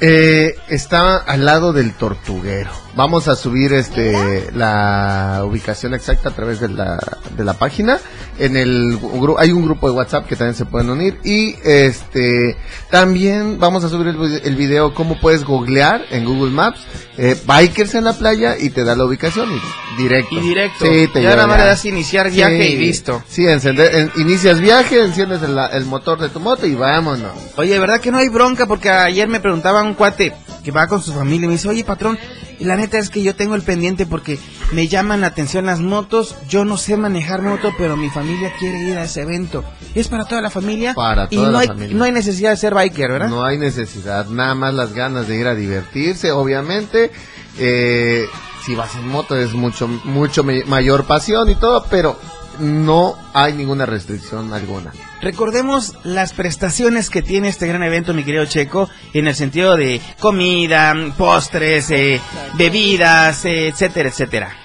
Eh, 0.00 0.54
está 0.68 1.16
al 1.16 1.46
lado 1.46 1.72
del 1.72 1.94
tortuguero. 1.94 2.70
Vamos 2.94 3.26
a 3.26 3.34
subir 3.34 3.72
este 3.72 4.50
la 4.52 5.40
ubicación 5.46 5.94
exacta 5.94 6.28
a 6.28 6.32
través 6.32 6.60
de 6.60 6.68
la, 6.68 6.98
de 7.34 7.42
la 7.42 7.54
página 7.54 8.00
en 8.38 8.56
el 8.56 8.98
hay 9.38 9.52
un 9.52 9.64
grupo 9.64 9.88
de 9.88 9.94
WhatsApp 9.96 10.26
que 10.26 10.36
también 10.36 10.54
se 10.54 10.64
pueden 10.64 10.90
unir 10.90 11.18
y 11.24 11.56
este 11.64 12.56
también 12.90 13.58
vamos 13.58 13.84
a 13.84 13.88
subir 13.88 14.08
el, 14.08 14.16
vi- 14.16 14.40
el 14.44 14.56
video 14.56 14.94
cómo 14.94 15.18
puedes 15.20 15.44
googlear 15.44 16.02
en 16.10 16.24
Google 16.24 16.50
Maps 16.50 16.80
eh, 17.16 17.36
bikers 17.46 17.94
en 17.94 18.04
la 18.04 18.12
playa 18.12 18.56
y 18.58 18.70
te 18.70 18.84
da 18.84 18.94
la 18.94 19.04
ubicación 19.04 19.48
y 19.50 20.02
directo. 20.02 20.34
Y 20.36 20.40
directo. 20.40 20.84
Sí, 20.86 21.08
te 21.12 21.22
ya 21.22 21.30
nada 21.30 21.46
más 21.46 21.58
le 21.58 21.64
das 21.66 21.84
iniciar 21.84 22.30
viaje 22.30 22.66
Sí, 22.68 22.72
y 22.74 22.76
listo. 22.78 23.22
Sí, 23.28 23.46
encender, 23.46 23.94
en- 23.94 24.12
inicias 24.16 24.60
viaje, 24.60 25.02
enciendes 25.02 25.42
el, 25.42 25.58
el 25.72 25.84
motor 25.86 26.20
de 26.20 26.28
tu 26.28 26.38
moto 26.40 26.66
y 26.66 26.74
vámonos. 26.74 27.32
Oye, 27.56 27.78
¿verdad 27.78 28.00
que 28.00 28.10
no 28.12 28.18
hay 28.18 28.28
bronca? 28.28 28.66
Porque 28.66 28.88
ayer 28.90 29.26
me 29.28 29.40
preguntaba 29.40 29.82
un 29.82 29.94
cuate 29.94 30.32
que 30.64 30.70
va 30.70 30.86
con 30.86 31.02
su 31.02 31.12
familia 31.12 31.46
y 31.46 31.48
me 31.48 31.54
dice, 31.54 31.68
oye, 31.68 31.82
patrón, 31.84 32.18
y 32.58 32.64
la 32.64 32.76
neta 32.76 32.98
es 32.98 33.10
que 33.10 33.22
yo 33.22 33.36
tengo 33.36 33.54
el 33.54 33.62
pendiente 33.62 34.06
porque 34.06 34.38
me 34.72 34.88
llaman 34.88 35.20
la 35.20 35.28
atención 35.28 35.66
las 35.66 35.80
motos. 35.80 36.36
Yo 36.48 36.64
no 36.64 36.76
sé 36.76 36.96
manejar 36.96 37.42
moto, 37.42 37.72
pero 37.78 37.96
mi 37.96 38.10
familia 38.10 38.52
quiere 38.58 38.80
ir 38.80 38.98
a 38.98 39.04
ese 39.04 39.22
evento. 39.22 39.64
¿Es 39.94 40.08
para 40.08 40.24
toda 40.24 40.40
la 40.40 40.50
familia? 40.50 40.94
Para 40.94 41.28
y 41.30 41.36
toda 41.36 41.46
no 41.46 41.52
la 41.52 41.58
hay, 41.60 41.66
familia. 41.68 41.96
no 41.96 42.04
hay 42.04 42.12
necesidad 42.12 42.50
de 42.50 42.56
ser 42.56 42.74
biker, 42.74 43.12
¿verdad? 43.12 43.28
No 43.28 43.44
hay 43.44 43.58
necesidad, 43.58 44.26
nada 44.26 44.54
más 44.54 44.74
las 44.74 44.92
ganas 44.92 45.28
de 45.28 45.36
ir 45.36 45.46
a 45.46 45.54
divertirse, 45.54 46.32
obviamente. 46.32 47.10
Eh, 47.58 48.26
si 48.64 48.74
vas 48.74 48.94
en 48.96 49.08
moto 49.08 49.36
es 49.36 49.54
mucho, 49.54 49.88
mucho 49.88 50.44
mayor 50.44 51.04
pasión 51.04 51.48
y 51.48 51.54
todo, 51.54 51.86
pero 51.88 52.18
no 52.58 53.16
hay 53.34 53.52
ninguna 53.52 53.86
restricción 53.86 54.52
alguna. 54.52 54.92
Recordemos 55.20 55.94
las 56.04 56.32
prestaciones 56.32 57.10
que 57.10 57.22
tiene 57.22 57.48
este 57.48 57.66
gran 57.66 57.82
evento, 57.82 58.14
mi 58.14 58.24
querido 58.24 58.44
Checo, 58.46 58.88
en 59.12 59.28
el 59.28 59.34
sentido 59.34 59.76
de 59.76 60.00
comida, 60.20 60.94
postres, 61.16 61.90
eh, 61.90 62.20
bebidas, 62.54 63.44
eh, 63.44 63.68
etcétera, 63.68 64.08
etcétera. 64.08 64.56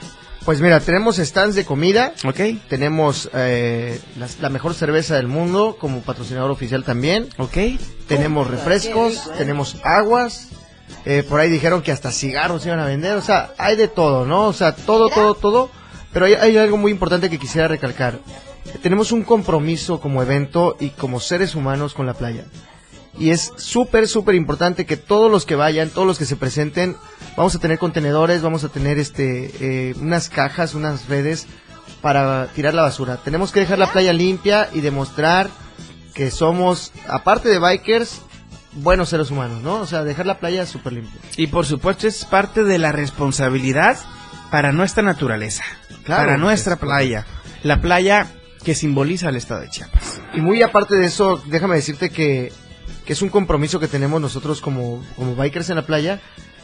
Pues 0.45 0.59
mira, 0.59 0.81
tenemos 0.81 1.17
stands 1.17 1.55
de 1.55 1.63
comida, 1.63 2.13
¿Ok? 2.25 2.39
tenemos 2.67 3.29
eh, 3.33 4.01
la 4.41 4.49
mejor 4.49 4.73
cerveza 4.73 5.15
del 5.15 5.27
mundo 5.27 5.77
como 5.79 6.01
patrocinador 6.01 6.51
oficial 6.51 6.83
también, 6.83 7.29
¿Ok? 7.37 7.57
tenemos 8.09 8.47
refrescos, 8.47 9.31
tenemos 9.37 9.77
aguas, 9.85 10.49
eh, 11.05 11.23
por 11.27 11.39
ahí 11.39 11.49
dijeron 11.49 11.81
que 11.81 11.91
hasta 11.91 12.11
cigarros 12.11 12.65
iban 12.65 12.79
a 12.79 12.85
vender, 12.85 13.15
o 13.15 13.21
sea, 13.21 13.53
hay 13.57 13.77
de 13.77 13.87
todo, 13.87 14.25
¿no? 14.25 14.47
O 14.47 14.53
sea, 14.53 14.75
todo, 14.75 15.09
todo, 15.09 15.35
todo, 15.35 15.69
pero 16.13 16.27
hay, 16.27 16.57
algo 16.57 16.77
muy 16.77 16.91
importante 16.91 17.29
que 17.29 17.39
quisiera 17.39 17.67
recalcar. 17.67 18.19
Tenemos 18.81 19.11
un 19.11 19.23
compromiso 19.23 19.99
como 19.99 20.21
evento 20.21 20.77
y 20.79 20.89
como 20.89 21.19
seres 21.19 21.55
humanos 21.55 21.93
con 21.93 22.05
la 22.05 22.13
playa. 22.13 22.45
Y 23.19 23.31
es 23.31 23.51
súper, 23.57 24.07
súper 24.07 24.35
importante 24.35 24.85
que 24.85 24.97
todos 24.97 25.29
los 25.29 25.45
que 25.45 25.55
vayan, 25.55 25.89
todos 25.89 26.07
los 26.07 26.17
que 26.17 26.25
se 26.25 26.35
presenten, 26.35 26.95
vamos 27.35 27.55
a 27.55 27.59
tener 27.59 27.77
contenedores, 27.77 28.41
vamos 28.41 28.63
a 28.63 28.69
tener 28.69 28.97
este, 28.99 29.51
eh, 29.59 29.95
unas 29.99 30.29
cajas, 30.29 30.75
unas 30.75 31.07
redes 31.09 31.47
para 32.01 32.47
tirar 32.47 32.73
la 32.73 32.83
basura. 32.83 33.17
Tenemos 33.17 33.51
que 33.51 33.59
dejar 33.59 33.79
la 33.79 33.91
playa 33.91 34.13
limpia 34.13 34.69
y 34.73 34.81
demostrar 34.81 35.49
que 36.13 36.31
somos, 36.31 36.91
aparte 37.07 37.49
de 37.49 37.59
bikers, 37.59 38.21
buenos 38.73 39.09
seres 39.09 39.31
humanos, 39.31 39.61
¿no? 39.61 39.75
O 39.79 39.87
sea, 39.87 40.03
dejar 40.03 40.25
la 40.25 40.39
playa 40.39 40.65
súper 40.65 40.93
limpia. 40.93 41.19
Y 41.37 41.47
por 41.47 41.65
supuesto 41.65 42.07
es 42.07 42.25
parte 42.25 42.63
de 42.63 42.77
la 42.77 42.91
responsabilidad 42.91 43.97
para 44.53 44.71
nuestra 44.71 45.01
naturaleza, 45.01 45.63
Claro, 46.03 46.25
para 46.25 46.37
nuestra 46.37 46.73
es 46.75 46.79
playa. 46.79 47.25
La 47.63 47.81
playa 47.81 48.27
que 48.63 48.75
simboliza 48.75 49.29
el 49.29 49.35
estado 49.35 49.61
de 49.61 49.69
Chiapas. 49.69 50.21
Y 50.35 50.41
muy 50.41 50.61
aparte 50.61 50.93
de 50.95 51.07
eso, 51.07 51.41
déjame 51.47 51.73
decirte 51.73 52.11
que, 52.11 52.53
que 53.03 53.13
es 53.13 53.21
un 53.23 53.29
compromiso 53.29 53.79
que 53.79 53.87
tenemos 53.87 54.21
nosotros 54.21 54.61
como, 54.61 55.03
como 55.15 55.33
bikers 55.35 55.71
en 55.71 55.77
la 55.77 55.81
playa, 55.87 56.21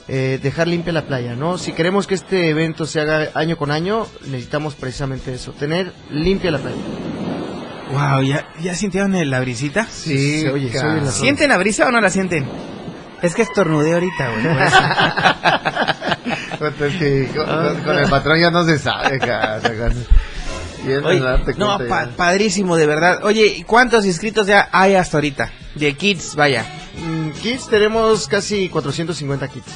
eh, 0.07 0.37
dejar 0.39 0.67
limpia 0.67 0.93
la 0.93 1.07
playa, 1.07 1.35
¿no? 1.35 1.57
Si 1.57 1.71
queremos 1.73 2.05
que 2.05 2.13
este 2.13 2.49
evento 2.49 2.85
se 2.85 3.01
haga 3.01 3.29
año 3.33 3.57
con 3.57 3.71
año, 3.71 4.05
necesitamos 4.27 4.75
precisamente 4.75 5.33
eso, 5.33 5.51
tener 5.53 5.91
limpia 6.11 6.51
la 6.51 6.59
playa. 6.59 6.77
Wow, 7.91 8.21
¿ya, 8.21 8.47
ya 8.61 8.75
sintieron 8.75 9.15
el- 9.15 9.31
la 9.31 9.39
brisita? 9.39 9.87
Sí, 9.87 10.41
se 10.41 10.51
oye, 10.51 10.71
se 10.71 10.77
oye 10.85 10.99
en 10.99 11.05
la. 11.05 11.11
¿Sienten 11.11 11.49
la 11.49 11.57
brisa 11.57 11.87
o 11.87 11.91
no 11.91 11.99
la 12.01 12.11
sienten? 12.11 12.47
Es 13.23 13.33
que 13.33 13.41
estornudé 13.41 13.93
ahorita, 13.95 14.29
güey. 14.29 14.45
con, 16.59 16.73
con- 17.45 17.83
con 17.83 17.97
el 17.97 18.09
patrón 18.09 18.39
ya 18.39 18.51
no 18.51 18.65
se 18.65 18.77
sabe, 18.77 19.17
cara, 19.19 19.59
Oye, 21.03 21.19
no, 21.57 21.77
cuento 21.77 21.87
pa- 21.89 22.05
ya. 22.05 22.11
padrísimo, 22.15 22.75
de 22.77 22.85
verdad. 22.87 23.19
Oye, 23.23 23.45
¿y 23.47 23.63
¿cuántos 23.63 24.05
inscritos 24.05 24.47
ya 24.47 24.69
hay 24.71 24.95
hasta 24.95 25.17
ahorita? 25.17 25.51
De 25.75 25.93
kids, 25.93 26.35
vaya. 26.35 26.65
Mm, 26.97 27.31
Kits 27.31 27.67
tenemos 27.69 28.27
casi 28.27 28.69
450 28.69 29.47
kits. 29.47 29.71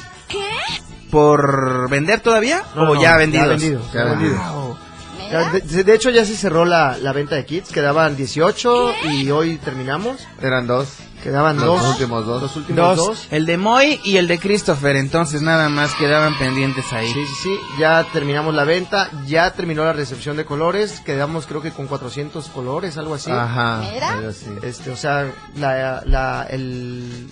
¿Por 1.10 1.88
vender 1.90 2.20
todavía? 2.20 2.62
No, 2.74 2.82
¿O 2.90 2.94
no, 2.96 3.02
ya 3.02 3.16
vendidos? 3.16 3.48
vendido, 3.48 3.80
ya 3.92 4.04
Wow. 4.04 4.16
vendido. 4.16 5.84
De 5.84 5.94
hecho 5.94 6.10
ya 6.10 6.24
se 6.24 6.36
cerró 6.36 6.64
la, 6.64 6.96
la 7.00 7.12
venta 7.12 7.34
de 7.36 7.44
kits, 7.44 7.70
quedaban 7.70 8.16
18 8.16 8.92
y 9.10 9.30
hoy 9.30 9.56
terminamos. 9.58 10.26
Eran 10.42 10.66
dos. 10.66 10.88
Quedaban 11.24 11.56
Los 11.56 11.64
dos. 11.82 11.90
últimos 11.92 12.26
dos. 12.26 12.42
Los 12.42 12.54
últimos 12.56 12.96
Dos, 12.96 13.06
dos. 13.06 13.28
el 13.30 13.46
de 13.46 13.56
Moy 13.56 13.98
y 14.04 14.18
el 14.18 14.28
de 14.28 14.38
Christopher, 14.38 14.94
entonces 14.96 15.40
nada 15.40 15.68
más 15.70 15.94
quedaban 15.94 16.36
pendientes 16.38 16.92
ahí. 16.92 17.10
Sí, 17.12 17.24
sí, 17.26 17.34
sí, 17.44 17.58
ya 17.78 18.04
terminamos 18.12 18.54
la 18.54 18.64
venta, 18.64 19.08
ya 19.26 19.50
terminó 19.54 19.84
la 19.84 19.94
recepción 19.94 20.36
de 20.36 20.44
colores, 20.44 21.00
quedamos 21.00 21.46
creo 21.46 21.62
que 21.62 21.70
con 21.70 21.86
400 21.86 22.46
colores, 22.50 22.98
algo 22.98 23.14
así. 23.14 23.30
Ajá, 23.30 23.80
así. 24.28 24.46
Este, 24.62 24.90
o 24.90 24.96
sea, 24.96 25.32
la, 25.56 26.02
la, 26.04 26.46
el 26.50 27.26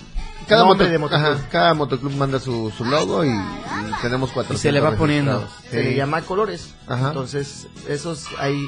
Cada, 0.49 0.65
nombre 0.65 0.87
moto- 0.87 0.91
de 0.93 0.99
motoclub. 0.99 1.27
ajá, 1.33 1.49
cada 1.51 1.75
motoclub 1.75 2.13
manda 2.17 2.41
su, 2.41 2.73
su 2.77 2.87
logo 2.87 3.25
y, 3.27 3.29
y 3.29 3.93
tenemos 4.01 4.31
cuatro. 4.33 4.55
Y 4.55 4.59
se 4.59 4.73
le 4.73 4.81
va 4.81 4.93
poniendo. 4.93 5.47
se 5.71 5.83
le 5.85 5.95
llama 5.95 6.23
colores. 6.23 6.75
Ajá. 6.89 7.09
Entonces, 7.09 7.67
esos 7.89 8.25
hay 8.39 8.67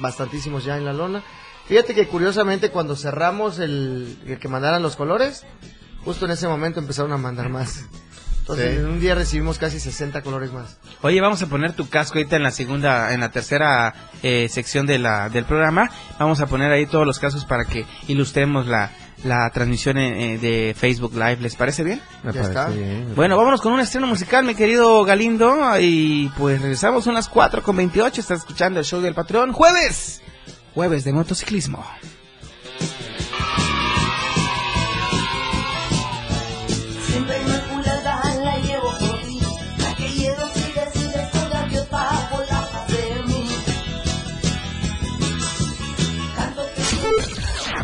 bastantísimos 0.00 0.64
ya 0.64 0.76
en 0.76 0.84
la 0.84 0.92
lona. 0.92 1.22
Fíjate 1.68 1.94
que 1.94 2.06
curiosamente 2.06 2.70
cuando 2.70 2.94
cerramos 2.96 3.58
el, 3.58 4.16
el 4.26 4.38
que 4.38 4.48
mandaran 4.48 4.82
los 4.82 4.94
colores, 4.96 5.44
justo 6.04 6.24
en 6.26 6.30
ese 6.32 6.46
momento 6.48 6.78
empezaron 6.80 7.12
a 7.12 7.16
mandar 7.16 7.48
más. 7.48 7.84
Entonces, 8.40 8.74
Sí. 8.74 8.78
en 8.78 8.86
un 8.86 9.00
día 9.00 9.16
recibimos 9.16 9.58
casi 9.58 9.80
60 9.80 10.22
colores 10.22 10.52
más. 10.52 10.78
Oye, 11.02 11.20
vamos 11.20 11.42
a 11.42 11.46
poner 11.48 11.72
tu 11.72 11.88
casco 11.88 12.18
ahorita 12.18 12.36
en 12.36 12.44
la 12.44 12.52
segunda, 12.52 13.12
en 13.12 13.18
la 13.18 13.30
tercera 13.30 13.92
eh, 14.22 14.48
sección 14.48 14.86
de 14.86 15.00
la, 15.00 15.28
del 15.28 15.44
programa. 15.44 15.90
Vamos 16.20 16.40
a 16.40 16.46
poner 16.46 16.70
ahí 16.70 16.86
todos 16.86 17.04
los 17.04 17.18
cascos 17.18 17.44
para 17.44 17.64
que 17.64 17.84
ilustremos 18.06 18.68
la, 18.68 18.92
la 19.24 19.50
transmisión 19.50 19.98
eh, 19.98 20.34
eh, 20.34 20.38
de 20.38 20.76
Facebook 20.78 21.14
Live. 21.14 21.38
¿Les 21.40 21.56
parece 21.56 21.82
bien? 21.82 22.00
Me 22.22 22.32
Ya 22.32 22.42
parece 22.42 22.60
está. 22.60 22.68
bien. 22.68 23.12
Bueno, 23.16 23.36
vámonos 23.36 23.60
con 23.60 23.72
un 23.72 23.80
estreno 23.80 24.06
musical, 24.06 24.44
mi 24.44 24.54
querido 24.54 25.02
Galindo. 25.02 25.56
Y 25.80 26.28
pues 26.38 26.62
regresamos 26.62 27.02
son 27.02 27.14
las 27.14 27.28
4 27.28 27.64
con 27.64 27.74
28. 27.76 28.20
Estás 28.20 28.38
escuchando 28.38 28.78
el 28.78 28.86
show 28.86 29.00
del 29.00 29.14
patrón. 29.16 29.50
Jueves. 29.52 30.22
Jueves 30.76 31.04
de 31.04 31.12
motociclismo. 31.14 31.82
Siempre 37.06 37.40
inmaculada 37.40 38.34
la 38.44 38.58
llevo 38.58 38.90
por 38.98 39.18
ti. 39.22 39.40
La 39.78 39.94
que 39.96 40.06
llevo 40.06 40.42
si 40.52 40.72
decides 40.72 41.30
tu 41.30 41.38
gaviota 41.50 42.28
volar 42.30 42.86
de 42.88 43.22
mí. 43.26 43.48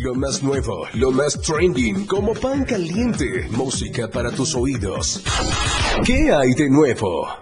Lo 0.03 0.15
más 0.15 0.43
nuevo, 0.43 0.87
lo 0.93 1.13
más 1.13 1.41
trending, 1.41 2.07
como 2.07 2.35
pan 2.35 2.63
caliente, 2.67 3.49
música 3.53 4.07
para 4.09 4.31
tus 4.31 4.55
oídos. 4.55 5.23
¿Qué 6.05 6.31
hay 6.31 6.53
de 6.53 6.69
nuevo? 6.69 7.42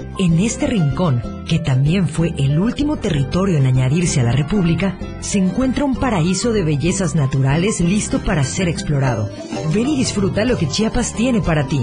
en 0.21 0.39
este 0.39 0.67
rincón, 0.67 1.21
que 1.47 1.57
también 1.57 2.07
fue 2.07 2.31
el 2.37 2.59
último 2.59 2.97
territorio 2.97 3.57
en 3.57 3.65
añadirse 3.65 4.21
a 4.21 4.23
la 4.23 4.31
República, 4.31 4.99
se 5.19 5.39
encuentra 5.39 5.83
un 5.83 5.95
paraíso 5.95 6.53
de 6.53 6.63
bellezas 6.63 7.15
naturales 7.15 7.81
listo 7.81 8.19
para 8.19 8.43
ser 8.43 8.67
explorado. 8.67 9.31
Ven 9.73 9.87
y 9.87 9.97
disfruta 9.97 10.45
lo 10.45 10.59
que 10.59 10.67
Chiapas 10.67 11.15
tiene 11.15 11.41
para 11.41 11.65
ti. 11.67 11.79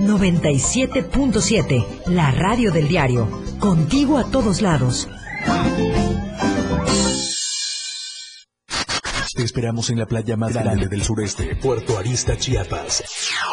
97.7, 0.00 1.84
la 2.06 2.30
radio 2.30 2.70
del 2.70 2.86
diario. 2.86 3.28
Contigo 3.58 4.18
a 4.18 4.30
todos 4.30 4.62
lados. 4.62 5.08
Te 9.34 9.42
esperamos 9.42 9.90
en 9.90 9.98
la 9.98 10.06
playa 10.06 10.36
más 10.36 10.54
grande 10.54 10.86
del 10.86 11.02
sureste, 11.02 11.56
Puerto 11.56 11.98
Arista, 11.98 12.36
Chiapas. 12.36 13.02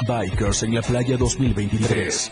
Bikers 0.07 0.61
en 0.63 0.75
la 0.75 0.81
playa 0.83 1.17
2023. 1.17 2.31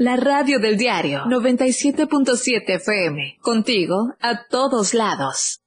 La 0.00 0.16
radio 0.16 0.58
del 0.58 0.78
diario 0.78 1.24
97.7 1.26 2.76
FM. 2.76 3.36
Contigo 3.42 4.14
a 4.18 4.46
todos 4.48 4.94
lados. 4.94 5.60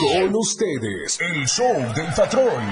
Con 0.00 0.34
ustedes, 0.34 1.20
el 1.20 1.46
show 1.46 1.72
del 1.94 2.12
patrón. 2.16 2.64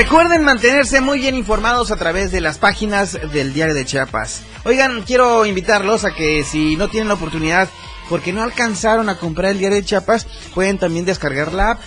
Recuerden 0.00 0.44
mantenerse 0.44 1.02
muy 1.02 1.18
bien 1.18 1.34
informados 1.34 1.90
a 1.90 1.96
través 1.96 2.32
de 2.32 2.40
las 2.40 2.56
páginas 2.56 3.18
del 3.34 3.52
Diario 3.52 3.74
de 3.74 3.84
Chiapas. 3.84 4.40
Oigan, 4.64 5.02
quiero 5.02 5.44
invitarlos 5.44 6.06
a 6.06 6.14
que 6.14 6.42
si 6.42 6.74
no 6.76 6.88
tienen 6.88 7.08
la 7.08 7.14
oportunidad, 7.14 7.68
porque 8.08 8.32
no 8.32 8.42
alcanzaron 8.42 9.10
a 9.10 9.18
comprar 9.18 9.50
el 9.50 9.58
Diario 9.58 9.76
de 9.76 9.84
Chiapas, 9.84 10.26
pueden 10.54 10.78
también 10.78 11.04
descargar 11.04 11.52
la 11.52 11.72
app. 11.72 11.80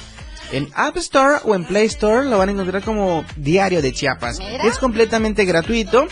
En 0.52 0.70
App 0.76 0.96
Store 0.98 1.40
o 1.44 1.56
en 1.56 1.66
Play 1.66 1.88
Store 1.88 2.30
lo 2.30 2.38
van 2.38 2.50
a 2.50 2.52
encontrar 2.52 2.84
como 2.84 3.26
Diario 3.36 3.82
de 3.82 3.92
Chiapas. 3.92 4.38
Es 4.64 4.78
completamente 4.78 5.46
gratuito 5.46 6.06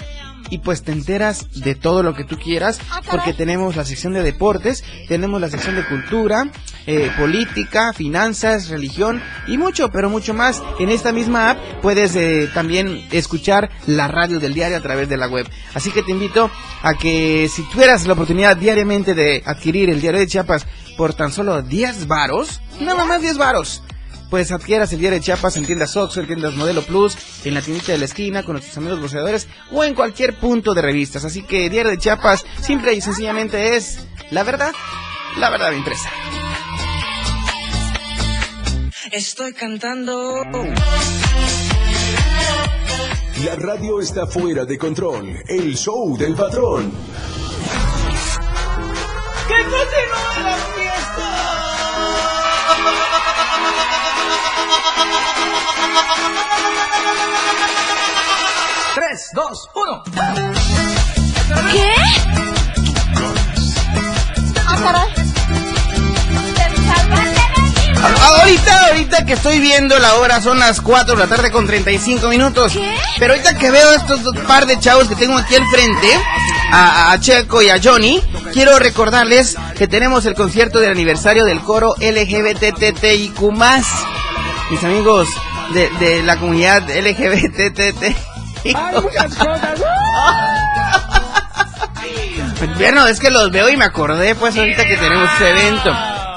y 0.49 0.57
pues 0.57 0.81
te 0.81 0.93
enteras 0.93 1.51
de 1.53 1.75
todo 1.75 2.01
lo 2.01 2.15
que 2.15 2.23
tú 2.23 2.39
quieras 2.39 2.79
porque 3.11 3.33
tenemos 3.33 3.75
la 3.75 3.85
sección 3.85 4.13
de 4.13 4.23
deportes, 4.23 4.83
tenemos 5.07 5.39
la 5.39 5.49
sección 5.49 5.75
de 5.75 5.85
cultura, 5.85 6.49
eh, 6.87 7.11
política, 7.17 7.93
finanzas, 7.93 8.69
religión 8.69 9.21
y 9.47 9.57
mucho, 9.57 9.89
pero 9.89 10.09
mucho 10.09 10.33
más. 10.33 10.61
En 10.79 10.89
esta 10.89 11.11
misma 11.11 11.51
app 11.51 11.59
puedes 11.81 12.15
eh, 12.15 12.49
también 12.53 13.07
escuchar 13.11 13.69
la 13.87 14.07
radio 14.07 14.39
del 14.39 14.53
diario 14.53 14.77
a 14.77 14.81
través 14.81 15.09
de 15.09 15.17
la 15.17 15.27
web. 15.27 15.47
Así 15.73 15.91
que 15.91 16.03
te 16.03 16.11
invito 16.11 16.49
a 16.81 16.93
que 16.93 17.49
si 17.53 17.63
tuvieras 17.69 18.07
la 18.07 18.13
oportunidad 18.13 18.57
diariamente 18.57 19.13
de 19.13 19.43
adquirir 19.45 19.89
el 19.89 20.01
diario 20.01 20.19
de 20.19 20.27
Chiapas 20.27 20.65
por 20.97 21.13
tan 21.13 21.31
solo 21.31 21.61
10 21.61 22.07
varos, 22.07 22.61
nada 22.79 23.05
más 23.05 23.21
10 23.21 23.37
varos 23.37 23.83
pues 24.31 24.49
adquieras 24.53 24.93
el 24.93 24.99
diario 24.99 25.19
de 25.19 25.25
Chiapas 25.25 25.57
en 25.57 25.65
tiendas 25.65 25.97
Oxxo, 25.97 26.21
en 26.21 26.27
tiendas 26.27 26.55
Modelo 26.55 26.81
Plus, 26.83 27.17
en 27.43 27.53
la 27.53 27.61
tiendita 27.61 27.91
de 27.91 27.97
la 27.97 28.05
esquina, 28.05 28.43
con 28.43 28.53
nuestros 28.53 28.77
amigos 28.77 29.01
boceadores 29.01 29.47
o 29.71 29.83
en 29.83 29.93
cualquier 29.93 30.35
punto 30.35 30.73
de 30.73 30.81
revistas. 30.81 31.25
Así 31.25 31.43
que 31.43 31.69
diario 31.69 31.91
de 31.91 31.97
Chiapas 31.97 32.45
simple 32.61 32.93
y 32.93 33.01
sencillamente 33.01 33.75
es 33.75 33.99
la 34.31 34.43
verdad, 34.43 34.71
la 35.37 35.49
verdad 35.49 35.73
impresa. 35.73 36.09
Estoy 39.11 39.51
cantando. 39.51 40.41
La 43.43 43.55
radio 43.57 43.99
está 43.99 44.25
fuera 44.25 44.63
de 44.63 44.77
control. 44.77 45.37
El 45.49 45.75
show 45.75 46.15
del 46.17 46.33
patrón. 46.33 46.93
¡Que 49.49 49.63
continúe 49.63 50.43
la 50.43 50.55
fiesta! 50.55 51.27
Tres, 58.95 59.29
dos, 59.33 59.67
uno. 59.75 60.03
¿Qué? 61.73 62.40
Ahorita, 68.91 69.25
que 69.25 69.33
estoy 69.33 69.59
viendo 69.59 69.97
la 69.99 70.15
hora, 70.15 70.41
son 70.41 70.59
las 70.59 70.81
4 70.81 71.15
de 71.15 71.21
la 71.21 71.27
tarde 71.27 71.49
con 71.49 71.65
35 71.65 72.27
minutos. 72.27 72.73
Pero 73.17 73.33
ahorita 73.33 73.57
que 73.57 73.71
veo 73.71 73.93
estos 73.93 74.21
dos 74.21 74.37
par 74.39 74.65
de 74.65 74.77
chavos 74.79 75.07
que 75.07 75.15
tengo 75.15 75.37
aquí 75.37 75.55
al 75.55 75.65
frente, 75.67 76.09
a, 76.71 77.13
a 77.13 77.19
Checo 77.19 77.61
y 77.61 77.69
a 77.69 77.79
Johnny, 77.81 78.21
quiero 78.51 78.77
recordarles 78.79 79.55
que 79.77 79.87
tenemos 79.87 80.25
el 80.25 80.33
concierto 80.35 80.81
del 80.81 80.91
aniversario 80.91 81.45
del 81.45 81.61
coro 81.61 81.95
LGBTTIQ+. 81.99 83.39
Mis 84.69 84.83
amigos 84.83 85.29
de, 85.73 85.89
de 85.99 86.23
la 86.23 86.35
comunidad 86.37 86.83
LGBTTT. 86.89 88.15
Bueno, 92.77 93.07
es 93.07 93.19
que 93.19 93.29
los 93.31 93.51
veo 93.51 93.69
y 93.69 93.77
me 93.77 93.85
acordé 93.85 94.35
pues 94.35 94.57
ahorita 94.57 94.85
que 94.85 94.97
tenemos 94.97 95.29
ese 95.35 95.49
evento. 95.49 95.91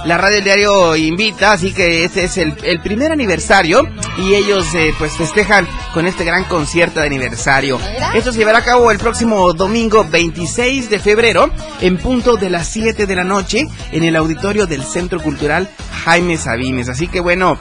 La 0.05 0.19
radio 0.19 0.37
del 0.37 0.45
diario 0.45 0.97
invita, 0.97 1.53
así 1.53 1.73
que 1.73 2.05
este 2.05 2.25
es 2.25 2.37
el, 2.37 2.55
el 2.63 2.81
primer 2.81 3.11
aniversario 3.11 3.89
y 4.19 4.35
ellos 4.35 4.67
eh, 4.75 4.93
pues 4.99 5.17
festejan 5.17 5.67
con 5.95 6.07
este 6.07 6.25
gran 6.25 6.45
concierto 6.45 7.01
de 7.01 7.07
aniversario. 7.07 7.81
Esto 8.15 8.31
se 8.31 8.39
llevará 8.39 8.59
a 8.59 8.65
cabo 8.65 8.91
el 8.91 8.99
próximo 8.99 9.55
domingo 9.55 10.05
26 10.05 10.91
de 10.91 10.99
febrero 10.99 11.51
en 11.81 11.97
punto 11.97 12.37
de 12.37 12.51
las 12.51 12.69
7 12.69 13.07
de 13.07 13.17
la 13.17 13.25
noche 13.25 13.67
en 13.93 14.05
el 14.05 14.17
auditorio 14.17 14.67
del 14.67 14.85
Centro 14.85 15.21
Cultural 15.21 15.71
Jaime 16.05 16.37
Sabines. 16.37 16.91
Así 16.91 17.09
que 17.09 17.21
bueno, 17.21 17.57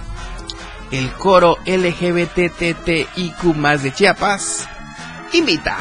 el 0.91 1.11
coro 1.13 1.57
LGBTTIQ 1.65 3.43
más 3.55 3.83
de 3.83 3.93
Chiapas 3.93 4.67
invita. 5.31 5.77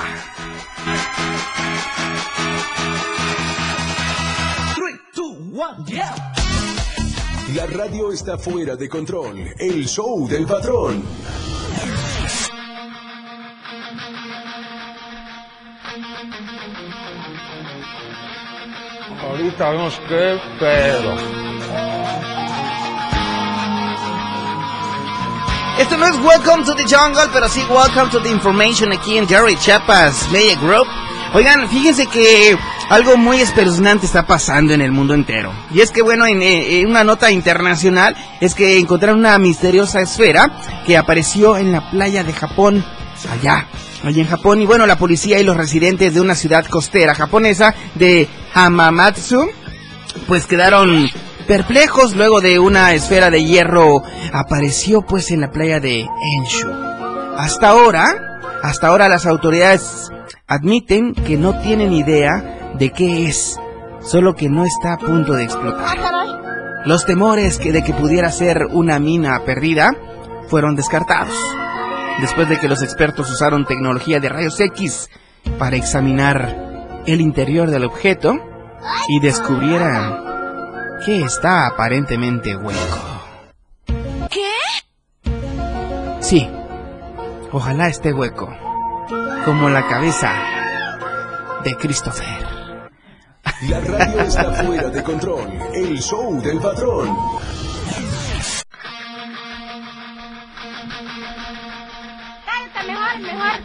La 7.54 7.66
radio 7.66 8.12
está 8.12 8.38
fuera 8.38 8.76
de 8.76 8.88
control. 8.88 9.52
El 9.58 9.86
show 9.86 10.26
del 10.28 10.46
patrón. 10.46 11.02
Ahorita 19.20 19.70
vemos 19.70 20.00
qué 20.08 20.38
pedo. 20.58 21.14
Esto 25.78 25.96
no 25.98 26.06
es 26.06 26.16
Welcome 26.24 26.64
to 26.64 26.74
the 26.74 26.84
Jungle, 26.84 27.28
pero 27.32 27.48
sí 27.48 27.60
Welcome 27.68 28.10
to 28.12 28.20
the 28.20 28.30
Information 28.30 28.92
aquí 28.92 29.18
en 29.18 29.28
Jerry 29.28 29.56
Chiapas 29.56 30.30
Media 30.30 30.56
Group. 30.56 30.86
Oigan, 31.34 31.68
fíjense 31.68 32.06
que 32.06 32.56
algo 32.92 33.16
muy 33.16 33.40
espeluznante 33.40 34.05
está 34.05 34.26
pasando 34.26 34.74
en 34.74 34.83
el 34.83 34.92
mundo 34.92 35.14
entero. 35.14 35.50
Y 35.72 35.81
es 35.81 35.90
que, 35.90 36.02
bueno, 36.02 36.26
en, 36.26 36.42
eh, 36.42 36.81
en 36.81 36.88
una 36.88 37.05
nota 37.05 37.31
internacional, 37.31 38.14
es 38.38 38.55
que 38.55 38.78
encontraron 38.78 39.18
una 39.18 39.38
misteriosa 39.38 40.02
esfera 40.02 40.52
que 40.85 40.98
apareció 40.98 41.57
en 41.57 41.72
la 41.72 41.90
playa 41.90 42.22
de 42.22 42.35
Japón, 42.35 42.85
allá, 43.31 43.66
allí 44.05 44.20
en 44.20 44.26
Japón. 44.26 44.61
Y 44.61 44.66
bueno, 44.66 44.87
la 44.87 44.98
policía 44.98 45.40
y 45.40 45.42
los 45.42 45.57
residentes 45.57 46.12
de 46.12 46.20
una 46.20 46.35
ciudad 46.35 46.66
costera 46.66 47.14
japonesa 47.14 47.74
de 47.94 48.28
Hamamatsu, 48.52 49.48
pues 50.26 50.46
quedaron 50.46 51.09
perplejos 51.48 52.14
luego 52.14 52.42
de 52.42 52.59
una 52.59 52.92
esfera 52.92 53.31
de 53.31 53.42
hierro 53.42 54.02
apareció 54.35 55.00
pues 55.00 55.31
en 55.31 55.40
la 55.40 55.50
playa 55.50 55.81
de 55.81 56.07
Enshu. 56.37 56.70
Hasta 57.38 57.68
ahora, 57.68 58.40
hasta 58.62 58.88
ahora 58.88 59.09
las 59.09 59.24
autoridades 59.24 60.11
admiten 60.46 61.14
que 61.14 61.38
no 61.38 61.59
tienen 61.61 61.94
idea 61.94 62.59
de 62.78 62.90
qué 62.90 63.26
es, 63.26 63.58
solo 64.00 64.35
que 64.35 64.48
no 64.48 64.64
está 64.64 64.94
a 64.94 64.98
punto 64.98 65.35
de 65.35 65.44
explotar. 65.44 65.98
Los 66.85 67.06
temores 67.06 67.58
que 67.58 67.72
de 67.72 67.82
que 67.85 67.92
pudiera 67.92 68.30
ser 68.30 68.66
una 68.70 68.98
mina 68.98 69.40
perdida 69.44 69.90
fueron 70.48 70.74
descartados, 70.74 71.35
después 72.20 72.48
de 72.48 72.58
que 72.58 72.68
los 72.68 72.82
expertos 72.82 73.30
usaron 73.30 73.64
tecnología 73.64 74.20
de 74.20 74.28
rayos 74.28 74.58
X 74.58 75.08
para 75.58 75.76
examinar 75.76 77.02
el 77.06 77.20
interior 77.20 77.70
del 77.70 77.85
objeto 77.85 78.35
y 79.08 79.20
descubrieran 79.20 80.22
que 81.04 81.22
está 81.22 81.66
aparentemente 81.66 82.56
hueco. 82.56 83.12
¿Qué? 84.30 85.30
Sí, 86.20 86.48
ojalá 87.52 87.88
esté 87.88 88.12
hueco, 88.12 88.54
como 89.44 89.68
la 89.68 89.87
cabeza 89.87 90.32
de 91.64 91.76
Christopher. 91.76 92.51
La 93.44 93.81
radio 93.81 94.20
está 94.20 94.52
fuera 94.64 94.88
de 94.88 95.02
control. 95.02 95.50
El 95.74 96.00
show 96.00 96.40
del 96.42 96.59
patrón. 96.61 97.16
Cállate, 102.46 102.87
mejor, 102.87 103.18
mejor. 103.20 103.61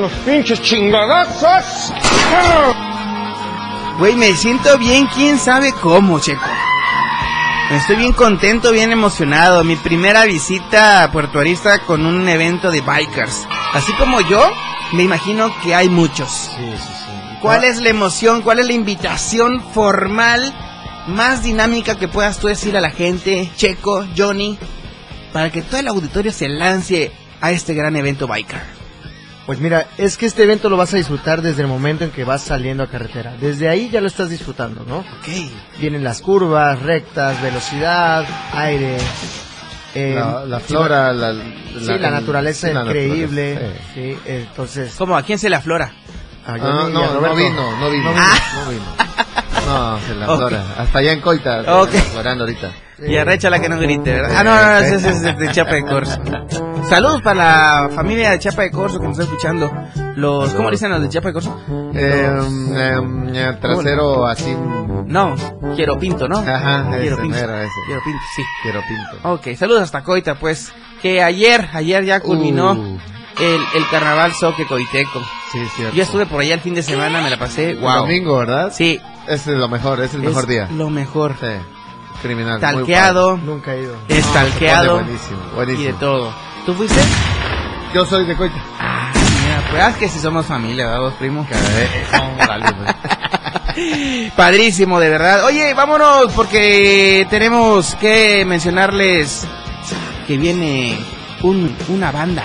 Los 0.00 0.12
pinches 0.24 0.60
chingadazos. 0.62 1.92
Güey, 3.98 4.14
me 4.16 4.34
siento 4.34 4.76
bien, 4.78 5.06
quién 5.06 5.38
sabe 5.38 5.72
cómo, 5.72 6.20
Checo. 6.20 6.40
Estoy 7.70 7.96
bien 7.96 8.12
contento, 8.12 8.72
bien 8.72 8.92
emocionado. 8.92 9.62
Mi 9.62 9.76
primera 9.76 10.24
visita 10.24 11.04
a 11.04 11.10
Puerto 11.12 11.38
Arista 11.38 11.80
con 11.80 12.06
un 12.06 12.28
evento 12.28 12.70
de 12.70 12.80
bikers. 12.80 13.46
Así 13.74 13.92
como 13.94 14.20
yo, 14.22 14.50
me 14.92 15.02
imagino 15.02 15.52
que 15.62 15.74
hay 15.74 15.88
muchos. 15.88 16.50
¿Cuál 17.42 17.64
es 17.64 17.80
la 17.80 17.90
emoción? 17.90 18.42
¿Cuál 18.42 18.58
es 18.58 18.66
la 18.66 18.72
invitación 18.72 19.62
formal 19.72 20.54
más 21.06 21.42
dinámica 21.42 21.96
que 21.96 22.08
puedas 22.08 22.38
tú 22.38 22.48
decir 22.48 22.76
a 22.76 22.80
la 22.80 22.90
gente, 22.90 23.50
Checo, 23.56 24.06
Johnny, 24.16 24.58
para 25.32 25.50
que 25.50 25.62
todo 25.62 25.80
el 25.80 25.88
auditorio 25.88 26.32
se 26.32 26.48
lance 26.48 27.12
a 27.40 27.52
este 27.52 27.74
gran 27.74 27.96
evento 27.96 28.26
biker? 28.26 28.78
Pues 29.46 29.60
mira, 29.60 29.86
es 29.96 30.18
que 30.18 30.26
este 30.26 30.42
evento 30.42 30.68
lo 30.68 30.76
vas 30.76 30.92
a 30.92 30.98
disfrutar 30.98 31.40
desde 31.40 31.62
el 31.62 31.68
momento 31.68 32.04
en 32.04 32.10
que 32.10 32.24
vas 32.24 32.42
saliendo 32.42 32.82
a 32.82 32.88
carretera. 32.88 33.34
Desde 33.40 33.68
ahí 33.68 33.88
ya 33.88 34.02
lo 34.02 34.06
estás 34.06 34.28
disfrutando, 34.28 34.84
¿no? 34.84 34.98
Ok. 34.98 35.28
Vienen 35.78 36.04
las 36.04 36.20
curvas, 36.20 36.82
rectas, 36.82 37.40
velocidad, 37.40 38.26
aire. 38.52 38.98
Eh, 39.94 40.12
La, 40.14 40.44
la 40.44 40.60
flora, 40.60 41.12
la, 41.12 41.32
sí, 41.32 41.98
la, 41.98 42.10
naturaleza 42.10 42.68
la 42.68 42.82
increíble. 42.82 43.54
naturaleza, 43.54 43.82
sí. 43.94 44.00
Sí, 44.14 44.18
entonces. 44.26 44.94
¿Cómo? 44.98 45.16
¿A 45.16 45.22
quién 45.22 45.38
se 45.38 45.48
le 45.48 45.56
aflora? 45.56 45.92
a 46.46 46.54
Ah, 46.54 46.58
Johnny 46.58 46.66
y 46.66 46.70
a 46.70 46.88
no, 46.88 46.90
no 47.06 47.14
Roberto. 47.14 47.36
vino, 47.36 47.76
no 47.80 47.90
vino, 47.90 48.12
Ah. 48.16 48.38
no 48.64 48.70
vino. 48.70 48.84
No, 49.66 49.98
se 50.06 50.14
la 50.14 50.26
Ok. 50.32 50.36
flora. 50.38 50.64
Hasta 50.78 50.98
allá 50.98 51.12
en 51.12 51.20
Coita, 51.20 51.80
Ok. 51.82 51.90
florando 51.90 52.44
ahorita. 52.44 52.70
Y 53.06 53.16
arréchala 53.16 53.60
que 53.60 53.68
no 53.68 53.78
grite, 53.78 54.12
¿verdad? 54.12 54.32
Ah, 54.36 54.44
no, 54.44 54.54
no, 54.56 54.66
no, 54.72 54.78
ese 54.78 55.08
es 55.10 55.38
de, 55.38 55.50
Chiapa 55.52 55.72
de 55.74 55.82
Corzo. 55.84 56.20
Saludos 56.88 57.22
para 57.22 57.34
la 57.86 57.90
familia 57.94 58.30
de 58.30 58.38
Chiapa 58.38 58.62
de 58.62 58.70
Corzo 58.70 58.98
que 58.98 59.06
nos 59.06 59.18
está 59.18 59.24
escuchando. 59.32 59.70
Los, 60.16 60.52
¿cómo 60.54 60.70
dicen 60.70 60.90
los 60.90 61.00
de 61.02 61.08
Chiapa 61.08 61.28
de 61.28 61.34
Corzo? 61.34 61.60
Eh, 61.94 62.30
em, 62.76 63.34
eh, 63.34 63.56
trasero 63.60 64.26
así. 64.26 64.52
No, 65.06 65.36
quiero 65.76 65.98
pinto, 65.98 66.26
¿no? 66.28 66.38
Ajá, 66.38 66.86
quiero 66.90 67.14
ese 67.14 67.22
pinto. 67.22 67.36
mero, 67.36 67.56
ese. 67.60 67.70
Quiero 67.86 68.00
pinto, 68.04 68.20
sí. 68.34 68.42
Quiero 68.62 68.80
pinto. 68.82 69.28
Ok, 69.34 69.56
saludos 69.56 69.82
hasta 69.82 70.02
Coita, 70.02 70.34
pues. 70.34 70.72
Que 71.00 71.22
ayer, 71.22 71.68
ayer 71.74 72.04
ya 72.04 72.18
culminó 72.20 72.72
Uh. 72.72 72.98
el, 73.38 73.60
el 73.76 73.88
carnaval 73.90 74.32
Soque 74.32 74.66
Coiteco. 74.66 75.22
Sí, 75.52 75.60
cierto. 75.76 75.94
Yo 75.94 76.02
estuve 76.02 76.26
por 76.26 76.40
allá 76.40 76.54
el 76.54 76.60
fin 76.60 76.74
de 76.74 76.82
semana, 76.82 77.20
me 77.22 77.30
la 77.30 77.38
pasé. 77.38 77.70
El 77.70 77.78
Wow. 77.78 77.98
domingo, 77.98 78.38
¿verdad? 78.38 78.72
Sí, 78.74 79.00
Ese 79.28 79.52
es 79.52 79.58
lo 79.58 79.68
mejor, 79.68 80.00
es 80.00 80.12
el 80.14 80.22
mejor 80.22 80.46
día. 80.46 80.68
Lo 80.72 80.90
mejor. 80.90 81.36
Sí. 81.40 81.46
Criminal. 82.22 82.52
muy 82.54 82.60
Talqueado, 82.60 83.36
Nunca 83.36 83.74
he 83.74 83.82
ido. 83.82 83.96
estalqueado 84.08 84.96
padre. 84.98 85.04
Buenísimo, 85.04 85.40
y 85.50 85.54
buenísimo. 85.54 85.86
de 85.86 85.92
todo. 85.94 86.32
¿Tú 86.66 86.74
fuiste? 86.74 87.00
Yo 87.94 88.04
soy 88.04 88.26
de 88.26 88.36
Coita. 88.36 88.56
Ah, 88.78 89.10
mira, 89.14 89.62
pues 89.70 89.86
es 89.88 89.96
que 89.96 90.08
si 90.08 90.20
somos 90.20 90.46
familia, 90.46 90.86
¿verdad, 90.86 91.00
vos, 91.00 91.14
primo? 91.14 91.46
Padrísimo, 94.36 95.00
de 95.00 95.08
verdad. 95.08 95.44
Oye, 95.44 95.74
vámonos 95.74 96.32
porque 96.32 97.26
tenemos 97.30 97.94
que 97.96 98.44
mencionarles 98.46 99.46
que 100.26 100.36
viene 100.36 100.96
un, 101.42 101.74
una 101.88 102.10
banda, 102.10 102.44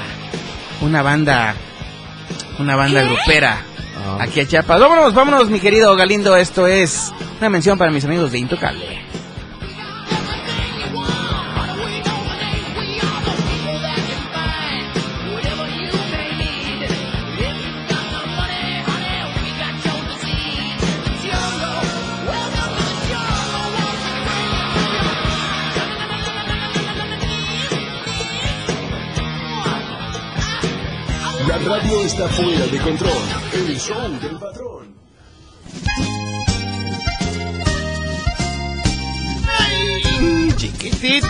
una 0.81 1.01
banda, 1.01 1.55
una 2.59 2.75
banda 2.75 3.03
grupera 3.03 3.57
Ah. 4.05 4.17
aquí 4.21 4.41
a 4.41 4.47
Chiapas. 4.47 4.79
Vámonos, 4.81 5.13
vámonos, 5.13 5.49
mi 5.49 5.59
querido 5.62 5.95
Galindo. 5.95 6.36
Esto 6.36 6.67
es 6.67 7.13
una 7.39 7.49
mención 7.49 7.77
para 7.77 7.89
mis 7.91 8.03
amigos 8.03 8.31
de 8.33 8.39
Intocable. 8.39 9.01
Está 32.13 32.28
fuera 32.30 32.67
de 32.67 32.78
control. 32.78 33.12
El 33.54 33.80
show 33.80 34.19
del 34.21 34.38
patrón. 34.38 34.95
Chiquitito. 40.56 41.28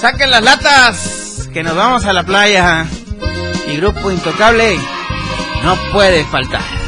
Saquen 0.00 0.30
las 0.30 0.42
latas, 0.42 1.48
que 1.52 1.64
nos 1.64 1.74
vamos 1.74 2.04
a 2.04 2.12
la 2.12 2.22
playa. 2.22 2.86
Y 3.72 3.76
Grupo 3.76 4.10
Intocable 4.10 4.76
no 5.64 5.74
puede 5.92 6.24
faltar. 6.24 6.81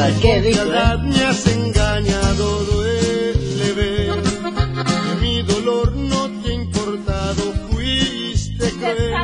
Puta, 0.00 0.20
qué 0.20 0.40
rico, 0.40 0.62
¿eh? 0.62 0.98
me 1.02 1.24
has 1.24 1.46
engañado, 1.46 2.64
duele 2.64 3.72
ver 3.74 4.22
que 4.22 5.20
mi 5.20 5.42
dolor 5.42 5.92
no 5.92 6.30
te 6.42 6.48
ha 6.48 6.52
importado, 6.54 7.54
fuiste 7.70 8.70
cruel, 8.70 9.14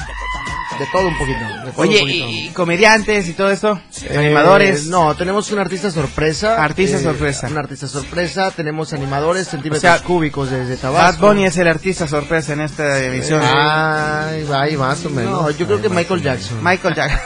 de 0.79 0.87
todo 0.93 1.09
un 1.09 1.19
poquito. 1.19 1.39
de 1.65 1.73
todo 1.73 1.83
Oye, 1.83 1.95
un 1.97 2.01
poquito. 2.01 2.27
¿y 2.29 2.49
comediantes 2.51 3.29
y 3.29 3.33
todo 3.33 3.51
eso? 3.51 3.81
Eh, 4.03 4.17
¿Animadores? 4.19 4.87
No, 4.87 5.15
tenemos 5.17 5.51
un 5.53 5.59
artista 5.59 5.91
sorpresa. 5.91 6.63
Artista 6.63 6.97
eh, 6.99 7.03
sorpresa. 7.03 7.49
Un 7.49 7.59
artista 7.59 7.89
sorpresa, 7.89 8.51
tenemos 8.51 8.93
animadores, 8.93 9.49
centímetros 9.49 9.79
O 9.93 9.97
sea, 9.97 10.03
cúbicos 10.07 10.51
desde 10.51 10.75
Bad 10.75 10.81
Tabasco. 10.81 11.27
Bunny 11.29 11.45
es 11.47 11.57
el 11.59 11.69
artista 11.69 12.07
sorpresa 12.07 12.53
en 12.53 12.61
esta 12.61 13.03
emisión. 13.03 13.41
Ay, 13.45 14.45
va 14.45 14.63
ahí 14.63 14.77
más 14.77 15.05
o 15.05 15.11
menos. 15.11 15.43
No, 15.43 15.51
yo 15.51 15.67
creo 15.67 15.81
que 15.81 15.89
Michael 15.89 16.23
Jackson. 16.23 16.63
Michael 16.63 16.95
Jackson. 16.95 17.21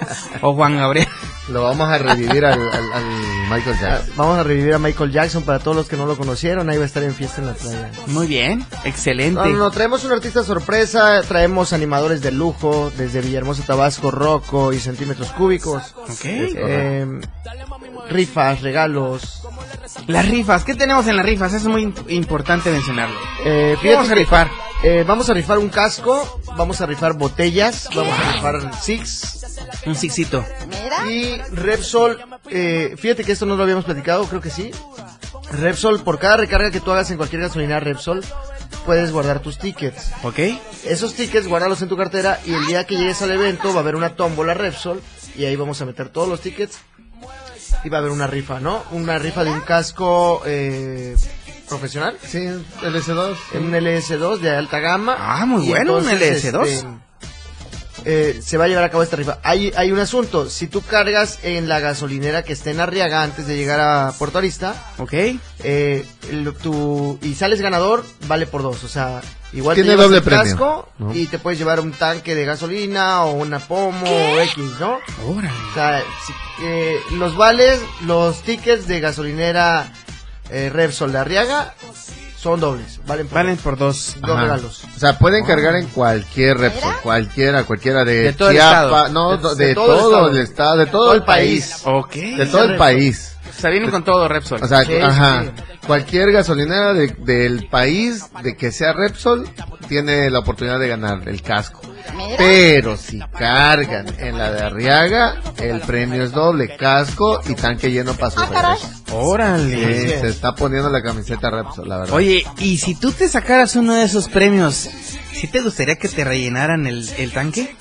o 0.42 0.54
Juan 0.54 0.76
Gabriel. 0.76 1.08
Lo 1.48 1.64
vamos 1.64 1.88
a 1.88 1.98
revivir 1.98 2.44
al, 2.44 2.60
al- 2.60 2.92
al 2.92 3.04
Michael 3.54 3.78
Jackson. 3.78 4.12
Vamos 4.16 4.38
a 4.38 4.42
revivir 4.42 4.74
a 4.74 4.78
Michael 4.78 5.10
Jackson 5.12 5.42
para 5.44 5.58
todos 5.58 5.76
los 5.76 5.88
que 5.88 5.96
no 5.96 6.06
lo 6.06 6.16
conocieron. 6.16 6.68
Ahí 6.70 6.76
va 6.78 6.84
a 6.84 6.86
estar 6.86 7.02
en 7.02 7.14
fiesta 7.14 7.40
en 7.40 7.46
la 7.48 7.54
playa. 7.54 7.90
Muy 8.06 8.26
bien, 8.26 8.64
excelente. 8.84 9.40
No, 9.40 9.46
no, 9.48 9.70
traemos 9.70 10.04
un 10.04 10.12
artista 10.12 10.42
sorpresa, 10.42 11.22
traemos 11.26 11.72
animadores 11.72 12.20
de 12.22 12.32
lujo 12.32 12.92
desde 12.96 13.20
Villahermosa, 13.20 13.64
Tabasco, 13.64 14.10
Rocco 14.10 14.72
y 14.72 14.78
centímetros 14.80 15.30
cúbicos. 15.32 15.94
Ok. 15.96 16.24
Eh, 16.24 17.06
rifas, 18.10 18.62
regalos. 18.62 19.42
Las 20.06 20.28
rifas, 20.28 20.64
¿qué 20.64 20.74
tenemos 20.74 21.06
en 21.06 21.16
las 21.16 21.26
rifas? 21.26 21.52
Es 21.52 21.64
muy 21.66 21.84
im- 21.86 21.94
importante 22.10 22.70
mencionarlo. 22.70 23.16
Eh, 23.44 23.76
¿Qué 23.82 23.92
vamos 23.94 24.10
a 24.10 24.14
que, 24.14 24.20
rifar? 24.20 24.48
Eh, 24.82 25.04
vamos 25.06 25.30
a 25.30 25.34
rifar 25.34 25.58
un 25.58 25.68
casco, 25.68 26.40
vamos 26.56 26.80
a 26.80 26.86
rifar 26.86 27.14
botellas, 27.14 27.88
vamos 27.94 28.18
a 28.18 28.32
rifar 28.32 28.74
six. 28.82 29.38
Un 29.86 29.94
sixito. 29.94 30.44
Y 31.08 31.36
Repsol, 31.52 32.18
eh, 32.50 32.94
fíjate 32.96 33.24
que 33.24 33.32
esto 33.32 33.46
no 33.46 33.56
lo 33.56 33.62
habíamos 33.62 33.84
platicado, 33.84 34.24
creo 34.26 34.40
que 34.40 34.50
sí. 34.50 34.70
Repsol, 35.52 36.02
por 36.02 36.18
cada 36.18 36.36
recarga 36.36 36.70
que 36.70 36.80
tú 36.80 36.92
hagas 36.92 37.10
en 37.10 37.16
cualquier 37.16 37.42
gasolina 37.42 37.80
Repsol, 37.80 38.24
puedes 38.86 39.12
guardar 39.12 39.40
tus 39.40 39.58
tickets. 39.58 40.12
¿Ok? 40.22 40.38
Esos 40.84 41.14
tickets, 41.14 41.48
guárdalos 41.48 41.82
en 41.82 41.88
tu 41.88 41.96
cartera 41.96 42.40
y 42.44 42.54
el 42.54 42.66
día 42.66 42.84
que 42.84 42.96
llegues 42.96 43.22
al 43.22 43.32
evento 43.32 43.70
va 43.70 43.76
a 43.76 43.80
haber 43.80 43.96
una 43.96 44.14
tómbola 44.16 44.54
Repsol 44.54 45.02
y 45.36 45.44
ahí 45.44 45.56
vamos 45.56 45.80
a 45.80 45.84
meter 45.84 46.08
todos 46.08 46.28
los 46.28 46.40
tickets 46.40 46.78
y 47.84 47.88
va 47.88 47.98
a 47.98 48.00
haber 48.00 48.12
una 48.12 48.26
rifa, 48.26 48.60
¿no? 48.60 48.82
Una 48.92 49.18
rifa 49.18 49.44
de 49.44 49.50
un 49.50 49.60
casco 49.60 50.42
eh, 50.46 51.16
profesional. 51.76 52.16
Sí, 52.26 52.38
LS2. 52.82 53.36
Un 53.54 53.72
LS2 53.72 54.38
de 54.38 54.50
alta 54.56 54.78
gama. 54.80 55.16
Ah, 55.18 55.44
muy 55.46 55.66
bueno, 55.68 55.96
un 55.98 56.04
LS2. 56.04 56.66
este, 56.66 56.86
eh, 58.04 58.40
se 58.44 58.56
va 58.56 58.64
a 58.64 58.68
llevar 58.68 58.82
a 58.84 58.90
cabo 58.90 59.02
esta 59.04 59.16
rifa. 59.16 59.38
Hay, 59.44 59.72
hay 59.76 59.92
un 59.92 59.98
asunto. 60.00 60.50
Si 60.50 60.66
tú 60.66 60.82
cargas 60.82 61.38
en 61.44 61.68
la 61.68 61.78
gasolinera 61.78 62.42
que 62.42 62.52
esté 62.52 62.70
en 62.72 62.80
Arriaga 62.80 63.22
antes 63.22 63.46
de 63.46 63.56
llegar 63.56 63.78
a 63.80 64.12
Puerto 64.18 64.38
Arista, 64.38 64.74
¿Ok? 64.98 65.12
eh, 65.12 66.04
el- 66.30 66.52
tu- 66.54 67.18
y 67.22 67.34
sales 67.34 67.60
ganador, 67.60 68.04
vale 68.26 68.46
por 68.48 68.62
dos. 68.62 68.82
O 68.82 68.88
sea, 68.88 69.20
igual 69.52 69.76
Tiene 69.76 69.90
te 69.90 69.96
doble 69.96 70.16
el 70.16 70.22
premio, 70.24 70.42
casco 70.42 70.88
¿no? 70.98 71.14
y 71.14 71.26
te 71.26 71.38
puedes 71.38 71.58
llevar 71.60 71.78
un 71.78 71.92
tanque 71.92 72.34
de 72.34 72.44
gasolina 72.44 73.22
o 73.24 73.34
una 73.34 73.60
pomo 73.60 74.04
o 74.04 74.40
X, 74.40 74.56
¿no? 74.80 74.98
Órale. 75.24 75.50
O 75.70 75.74
sea, 75.74 76.02
si- 76.26 76.32
eh, 76.64 76.96
los 77.12 77.36
vales, 77.36 77.80
los 78.04 78.42
tickets 78.42 78.88
de 78.88 78.98
gasolinera 78.98 79.92
eh, 80.52 80.70
Repsol 80.70 81.10
de 81.12 81.18
Arriaga 81.18 81.74
son 82.36 82.58
dobles. 82.60 83.00
Valen 83.06 83.26
por, 83.28 83.36
Valen 83.36 83.56
por 83.56 83.76
dos. 83.78 84.16
dos 84.20 84.30
Ajá. 84.30 84.42
regalos. 84.42 84.84
O 84.96 84.98
sea, 84.98 85.18
pueden 85.18 85.44
cargar 85.44 85.76
en 85.76 85.86
cualquier 85.88 86.58
Repsol, 86.58 86.94
cualquiera, 87.02 87.64
cualquiera 87.64 88.04
de, 88.04 88.14
De 88.22 88.32
todo 88.32 88.50
el 88.50 88.56
Chiapas, 88.56 88.82
estado. 88.84 89.08
no, 89.10 89.36
De- 89.36 89.54
de, 89.56 89.66
de 89.68 89.74
todo, 89.74 89.86
todo 89.86 90.28
el 90.28 90.36
el 90.36 90.42
estado. 90.42 90.72
estado, 90.72 90.76
de 90.78 90.86
todo, 90.86 91.14
el 91.14 91.22
país, 91.24 91.82
Ok. 91.84 92.14
de 92.14 92.46
todo 92.46 92.64
el 92.64 92.76
país. 92.76 93.36
O 93.48 93.60
sea, 93.60 93.70
vienen 93.70 93.90
con 93.90 94.02
todo 94.04 94.26
Repsol. 94.28 94.62
O 94.62 94.66
sea, 94.66 94.84
Sí, 94.84 94.94
ajá, 94.96 95.44
sí. 95.44 95.62
Cualquier 95.86 96.32
gasolinera 96.32 96.92
de- 96.94 97.08
del 97.08 97.66
país 97.68 98.24
de 98.42 98.56
que 98.56 98.70
sea 98.72 98.92
Repsol 98.92 99.48
tiene 99.88 100.30
la 100.30 100.38
oportunidad 100.40 100.78
de 100.78 100.88
ganar 100.88 101.28
el 101.28 101.42
casco. 101.42 101.80
Pero 102.36 102.96
si 102.96 103.20
cargan 103.38 104.06
en 104.18 104.36
la 104.36 104.50
de 104.52 104.60
Arriaga, 104.62 105.40
el 105.58 105.80
premio 105.80 106.22
es 106.24 106.32
doble, 106.32 106.76
casco 106.76 107.40
y 107.48 107.54
tanque 107.54 107.90
lleno 107.90 108.14
para 108.14 108.30
su 108.30 108.40
regreso. 108.40 108.90
Órale. 109.12 110.00
Sí, 110.02 110.08
se 110.20 110.28
está 110.28 110.54
poniendo 110.54 110.90
la 110.90 111.02
camiseta 111.02 111.50
Repsol, 111.50 111.88
la 111.88 111.98
verdad. 111.98 112.14
Oye, 112.14 112.44
y 112.58 112.78
si 112.78 112.94
tú 112.94 113.12
te 113.12 113.28
sacaras 113.28 113.76
uno 113.76 113.94
de 113.94 114.04
esos 114.04 114.28
premios, 114.28 114.88
¿sí 115.32 115.46
te 115.48 115.60
gustaría 115.60 115.96
que 115.96 116.08
te 116.08 116.24
rellenaran 116.24 116.86
el, 116.86 117.08
el 117.18 117.32
tanque? 117.32 117.76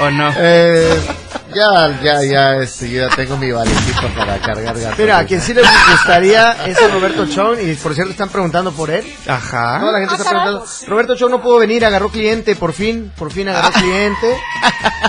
¿O 0.00 0.10
no? 0.10 0.32
Eh, 0.36 1.00
ya, 1.54 2.00
ya, 2.02 2.22
ya, 2.24 2.56
este, 2.56 2.90
yo 2.90 3.08
ya 3.08 3.14
tengo 3.14 3.36
mi 3.36 3.50
valecito 3.52 4.02
para 4.16 4.38
cargar 4.38 4.74
gasolina. 4.74 4.94
Mira, 4.98 5.18
a 5.18 5.24
quien 5.26 5.40
sí 5.40 5.54
le 5.54 5.62
gustaría 5.62 6.52
es 6.66 6.80
a 6.80 6.88
Roberto 6.88 7.26
Chong 7.26 7.58
y 7.62 7.74
por 7.74 7.94
cierto 7.94 8.12
están 8.12 8.28
preguntando 8.28 8.72
por 8.72 8.90
él. 8.90 9.04
Ajá. 9.26 9.80
Toda 9.80 9.92
la 9.92 9.98
gente 10.00 10.14
está 10.14 10.28
preguntando. 10.30 10.66
Roberto 10.86 11.16
Chong 11.16 11.30
no 11.30 11.40
pudo 11.42 11.58
venir, 11.58 11.84
agarró 11.84 12.08
cliente, 12.10 12.56
por 12.56 12.72
fin, 12.72 13.12
por 13.16 13.30
fin 13.32 13.48
agarró 13.48 13.70
cliente. 13.72 14.36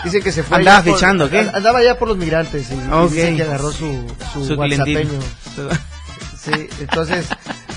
Dice 0.04 0.22
que 0.22 0.32
se 0.32 0.44
fue. 0.44 0.58
Andaba 0.58 0.80
ya 0.80 0.84
por- 0.86 0.94
fichando, 0.94 1.30
¿qué? 1.30 1.40
Andaba 1.54 1.84
ya 1.84 1.98
por 1.98 2.08
los 2.08 2.18
migrantes 2.18 2.70
y, 2.72 2.76
y 2.76 2.88
Ok. 2.92 3.12
dice 3.12 3.36
que 3.36 3.44
agarró 3.44 3.72
su, 3.72 4.06
su, 4.34 4.46
Su 4.46 4.54
whatsappeño. 4.56 5.20
Sí, 6.42 6.70
entonces 6.80 7.26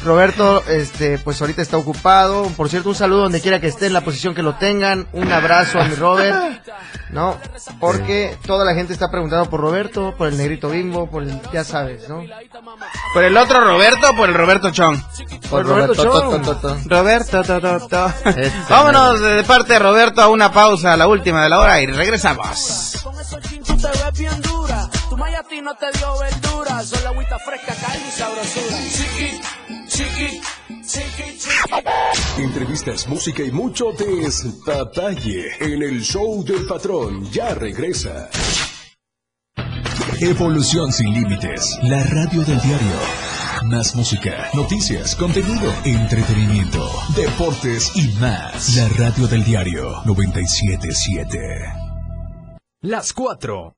Roberto, 0.05 0.63
este, 0.69 1.19
pues 1.19 1.41
ahorita 1.41 1.63
está 1.63 1.77
ocupado. 1.79 2.45
Por 2.57 2.69
cierto, 2.69 2.91
un 2.91 2.95
saludo 2.95 3.23
donde 3.23 3.41
quiera 3.41 3.61
que 3.61 3.67
esté 3.69 3.87
en 3.87 3.93
la 3.95 4.03
posición 4.03 4.35
que 4.35 4.43
lo 4.43 4.55
tengan. 4.57 5.07
Un 5.13 5.33
abrazo 5.33 5.81
a 5.81 5.85
mi 5.85 5.95
Robert, 5.95 6.37
¿no? 7.11 7.37
Porque 7.81 8.37
toda 8.47 8.65
la 8.65 8.75
gente 8.75 8.93
está 8.93 9.11
preguntando 9.11 9.49
por 9.49 9.61
Roberto, 9.61 10.15
por 10.17 10.29
el 10.29 10.37
negrito 10.37 10.69
bimbo, 10.69 11.09
por 11.11 11.23
el, 11.23 11.41
ya 11.53 11.65
sabes, 11.65 12.09
¿no? 12.09 12.23
¿Por 13.15 13.25
el 13.25 13.37
otro 13.37 13.61
Roberto 13.61 14.11
o 14.11 14.17
por 14.17 14.29
el 14.29 14.35
Roberto 14.35 14.71
Chong? 14.71 14.99
Por 15.51 15.67
Roberto 15.67 15.95
to, 15.95 16.03
to, 16.03 16.21
Chong. 16.21 16.45
to, 16.45 16.57
to. 16.57 16.77
Roberto, 16.87 17.43
to, 17.43 17.61
to, 17.61 17.89
to. 17.89 18.07
Este 18.29 18.53
Vámonos 18.69 19.21
de 19.21 19.45
parte 19.45 19.75
de 19.75 19.79
Roberto 19.79 20.23
a 20.23 20.29
una 20.29 20.53
pausa, 20.53 20.97
la 20.97 21.07
última 21.07 21.43
de 21.43 21.49
la 21.49 21.61
hora, 21.61 21.81
y 21.81 21.87
regresamos. 21.87 23.01
Con 23.03 23.19
esos 23.19 23.41
chinchus 23.43 23.83
te 23.83 23.89
ves 23.89 24.19
bien 24.19 24.41
dura. 24.43 24.89
Tu 25.09 25.17
maya 25.17 25.41
a 25.41 25.43
ti 25.45 25.61
no 25.61 25.75
te 25.77 25.87
dio 25.99 26.19
verdura. 26.19 26.83
Solo 26.83 27.09
agüita 27.09 27.39
fresca, 27.39 27.75
carne 27.75 28.07
y 28.07 28.11
sabrosura. 28.11 28.77
Chiqui, 28.91 29.41
chiqui, 29.89 29.89
chiqui, 29.89 30.19
chiqui. 30.29 30.58
Entrevistas, 32.39 33.07
música 33.09 33.43
y 33.43 33.51
mucho 33.51 33.93
detalle 33.93 35.51
en 35.61 35.83
el 35.83 36.01
show 36.03 36.43
del 36.45 36.67
patrón. 36.67 37.31
Ya 37.31 37.55
regresa. 37.55 38.31
Evolución 40.21 40.91
sin 40.93 41.13
límites. 41.13 41.79
La 41.83 42.03
radio 42.05 42.43
del 42.43 42.61
diario. 42.61 42.97
Más 43.65 43.95
música, 43.95 44.49
noticias, 44.55 45.15
contenido, 45.17 45.73
entretenimiento, 45.85 46.89
deportes 47.15 47.95
y 47.95 48.09
más. 48.21 48.77
La 48.77 48.89
radio 48.89 49.27
del 49.27 49.45
diario 49.45 50.03
977. 50.07 51.39
Las 52.81 53.13
4. 53.13 53.78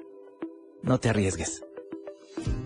No 0.83 0.99
te 0.99 1.09
arriesgues. 1.09 1.63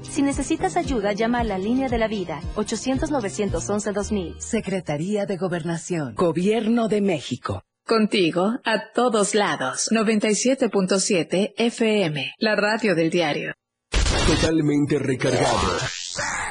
Si 0.02 0.22
necesitas 0.22 0.78
ayuda, 0.78 1.12
llama 1.12 1.40
a 1.40 1.44
la 1.44 1.58
línea 1.58 1.90
de 1.90 1.98
la 1.98 2.08
vida, 2.08 2.40
800-911-2000. 2.56 4.40
Secretaría 4.40 5.26
de 5.26 5.38
Gobernación. 5.38 6.16
Gobierno 6.16 6.88
de 6.88 7.02
México. 7.02 7.64
Contigo, 7.86 8.60
a 8.64 8.92
todos 8.94 9.36
lados. 9.36 9.90
97.7 9.92 11.54
FM, 11.58 12.34
la 12.40 12.56
radio 12.56 12.96
del 12.96 13.10
diario. 13.10 13.54
Totalmente 14.26 14.98
recargado. 14.98 15.78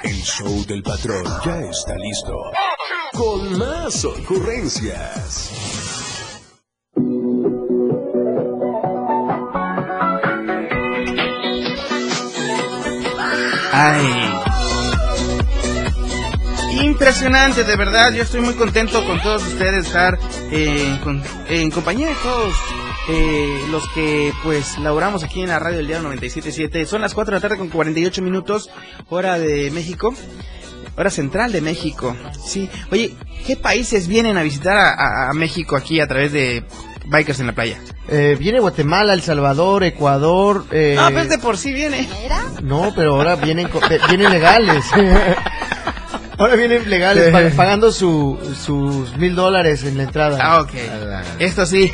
El 0.04 0.16
show 0.22 0.64
del 0.66 0.82
patrón 0.82 1.24
ya 1.44 1.58
está 1.60 1.96
listo. 1.96 2.34
Con 3.12 3.58
más 3.58 4.04
ocurrencias. 4.04 5.83
Ay. 13.76 14.30
Impresionante, 16.84 17.64
de 17.64 17.74
verdad. 17.76 18.12
Yo 18.12 18.22
estoy 18.22 18.40
muy 18.40 18.54
contento 18.54 19.04
con 19.04 19.20
todos 19.20 19.44
ustedes 19.44 19.72
de 19.72 19.80
estar 19.80 20.16
eh, 20.52 20.96
en 21.48 21.70
compañía 21.72 22.08
de 22.08 22.14
todos 22.22 22.54
eh, 23.08 23.64
los 23.72 23.88
que 23.88 24.32
pues 24.44 24.78
laboramos 24.78 25.24
aquí 25.24 25.42
en 25.42 25.48
la 25.48 25.58
radio 25.58 25.78
del 25.78 25.88
día 25.88 26.00
97.7. 26.00 26.86
Son 26.86 27.00
las 27.00 27.14
4 27.14 27.32
de 27.32 27.36
la 27.36 27.40
tarde 27.40 27.58
con 27.58 27.68
48 27.68 28.22
minutos, 28.22 28.70
hora 29.08 29.40
de 29.40 29.72
México. 29.72 30.14
Hora 30.96 31.10
central 31.10 31.50
de 31.50 31.60
México. 31.60 32.16
Sí. 32.46 32.70
Oye, 32.92 33.16
¿qué 33.44 33.56
países 33.56 34.06
vienen 34.06 34.38
a 34.38 34.44
visitar 34.44 34.76
a 34.76 35.32
México 35.34 35.74
aquí 35.74 35.98
a 35.98 36.06
través 36.06 36.30
de 36.30 36.64
Bikers 37.06 37.40
en 37.40 37.46
la 37.48 37.52
Playa? 37.52 37.78
Eh, 38.08 38.36
viene 38.38 38.60
Guatemala, 38.60 39.12
El 39.14 39.22
Salvador, 39.22 39.84
Ecuador. 39.84 40.64
Eh, 40.70 40.96
Ah, 40.98 41.10
pues 41.12 41.28
de 41.28 41.38
por 41.38 41.56
sí 41.56 41.72
viene. 41.72 42.08
No, 42.62 42.92
pero 42.96 43.16
ahora 43.16 43.36
vienen, 43.36 43.68
co- 43.68 43.80
eh, 43.90 43.98
vienen 44.08 44.30
legales. 44.30 44.84
ahora 46.38 46.56
vienen 46.56 46.88
legales, 46.90 47.30
pa- 47.30 47.56
pagando 47.56 47.92
su, 47.92 48.38
sus 48.60 49.16
mil 49.16 49.34
dólares 49.34 49.84
en 49.84 49.96
la 49.96 50.04
entrada. 50.04 50.38
Ah, 50.40 50.60
ok. 50.60 50.70
Esto 51.38 51.66
sí. 51.66 51.90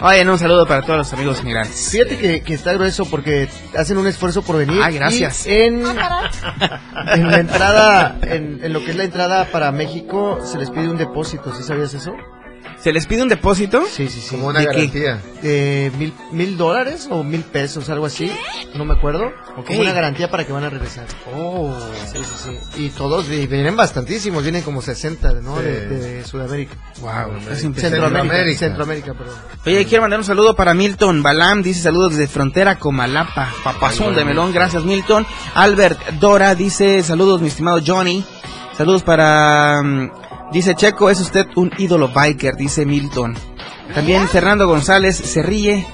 Oye, 0.00 0.28
un 0.28 0.38
saludo 0.38 0.66
para 0.66 0.82
todos 0.82 0.98
los 0.98 1.12
amigos 1.12 1.42
migrantes. 1.44 1.88
Fíjate 1.90 2.18
que, 2.18 2.42
que 2.42 2.52
está 2.54 2.72
grueso 2.74 3.06
porque 3.06 3.48
hacen 3.78 3.96
un 3.96 4.06
esfuerzo 4.06 4.42
por 4.42 4.56
venir. 4.58 4.80
Ay, 4.82 4.96
gracias. 4.96 5.46
Y 5.46 5.52
en, 5.52 5.84
en 7.14 7.30
la 7.30 7.38
entrada, 7.38 8.18
en, 8.22 8.60
en 8.62 8.72
lo 8.72 8.84
que 8.84 8.90
es 8.90 8.96
la 8.96 9.04
entrada 9.04 9.46
para 9.50 9.70
México, 9.72 10.40
se 10.44 10.58
les 10.58 10.70
pide 10.70 10.88
un 10.88 10.98
depósito. 10.98 11.54
¿Sí 11.56 11.62
sabías 11.62 11.94
eso? 11.94 12.12
¿Se 12.80 12.92
les 12.92 13.06
pide 13.06 13.22
un 13.22 13.28
depósito? 13.28 13.84
Sí, 13.90 14.08
sí, 14.08 14.20
sí. 14.20 14.30
Como 14.36 14.48
una 14.48 14.60
¿De 14.60 14.66
qué? 14.66 14.72
garantía. 14.72 15.22
De 15.40 15.90
mil, 15.98 16.12
mil 16.32 16.56
dólares 16.58 17.08
o 17.10 17.22
mil 17.24 17.40
pesos, 17.42 17.88
algo 17.88 18.06
así. 18.06 18.30
No 18.74 18.84
me 18.84 18.92
acuerdo. 18.94 19.24
Ok. 19.56 19.66
Como 19.68 19.80
una 19.80 19.92
garantía 19.92 20.30
para 20.30 20.44
que 20.44 20.52
van 20.52 20.64
a 20.64 20.70
regresar. 20.70 21.06
Oh. 21.34 21.74
Sí, 22.12 22.18
sí, 22.22 22.58
sí. 22.74 22.84
Y 22.84 22.90
todos 22.90 23.30
y 23.30 23.46
vienen 23.46 23.74
bastantísimos, 23.76 24.42
vienen 24.42 24.62
como 24.62 24.82
60, 24.82 25.32
¿no? 25.40 25.56
Sí. 25.56 25.62
De, 25.62 25.86
de 25.88 26.24
Sudamérica. 26.24 26.74
Wow, 27.00 27.36
es 27.50 27.60
Centroamérica. 27.60 27.80
Centroamérica. 27.80 28.58
Centroamérica, 28.58 29.14
perdón. 29.14 29.34
Oye, 29.64 29.84
quiero 29.86 30.02
mandar 30.02 30.18
un 30.18 30.24
saludo 30.26 30.54
para 30.54 30.74
Milton 30.74 31.22
Balam, 31.22 31.62
dice 31.62 31.80
saludos 31.80 32.16
desde 32.16 32.26
Frontera 32.26 32.78
Comalapa, 32.78 33.50
papazón 33.62 34.14
de 34.14 34.24
melón, 34.24 34.52
gracias 34.52 34.84
Milton. 34.84 35.26
Albert 35.54 35.98
Dora 36.20 36.54
dice 36.54 37.02
saludos 37.02 37.40
mi 37.40 37.48
estimado 37.48 37.80
Johnny, 37.84 38.24
saludos 38.76 39.02
para, 39.02 39.80
mm, 39.82 40.10
dice 40.52 40.74
Checo, 40.74 41.10
es 41.10 41.20
usted 41.20 41.46
un 41.56 41.70
ídolo 41.78 42.08
biker, 42.08 42.54
dice 42.56 42.84
Milton. 42.86 43.36
También 43.94 44.28
Fernando 44.28 44.66
González 44.66 45.16
se 45.16 45.42
ríe, 45.42 45.86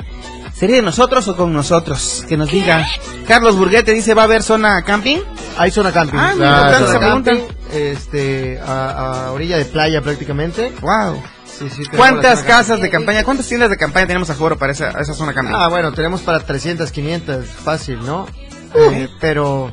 ¿se 0.54 0.66
ríe 0.66 0.76
de 0.76 0.82
nosotros 0.82 1.26
o 1.28 1.36
con 1.36 1.52
nosotros? 1.52 2.24
Que 2.28 2.36
nos 2.36 2.50
diga. 2.50 2.86
Carlos 3.26 3.56
Burguete 3.56 3.92
dice, 3.92 4.14
¿va 4.14 4.22
a 4.22 4.24
haber 4.26 4.42
zona 4.42 4.82
camping? 4.82 5.18
Hay 5.58 5.70
zona 5.70 5.92
camping. 5.92 6.18
Ah, 6.18 6.32
importante 6.32 6.76
zona 6.78 6.88
esa 6.90 6.98
pregunta. 7.00 7.30
camping, 7.32 7.54
Este, 7.72 8.60
a, 8.66 9.26
a 9.26 9.32
orilla 9.32 9.58
de 9.58 9.64
playa 9.66 10.00
prácticamente. 10.00 10.72
Wow. 10.80 11.22
Sí, 11.44 11.68
sí, 11.68 11.82
¿Cuántas 11.94 12.42
casas 12.42 12.80
de 12.80 12.88
campaña, 12.88 13.22
cuántas 13.22 13.46
tiendas 13.46 13.68
de 13.68 13.76
campaña 13.76 14.06
tenemos 14.06 14.30
a 14.30 14.34
favor 14.34 14.56
para 14.56 14.72
esa, 14.72 14.92
esa 14.98 15.12
zona 15.12 15.34
camping? 15.34 15.52
Ah, 15.54 15.68
bueno, 15.68 15.92
tenemos 15.92 16.22
para 16.22 16.40
300, 16.40 16.90
500, 16.90 17.44
fácil, 17.46 17.98
¿no? 18.06 18.26
Eh, 18.74 19.08
pero 19.20 19.70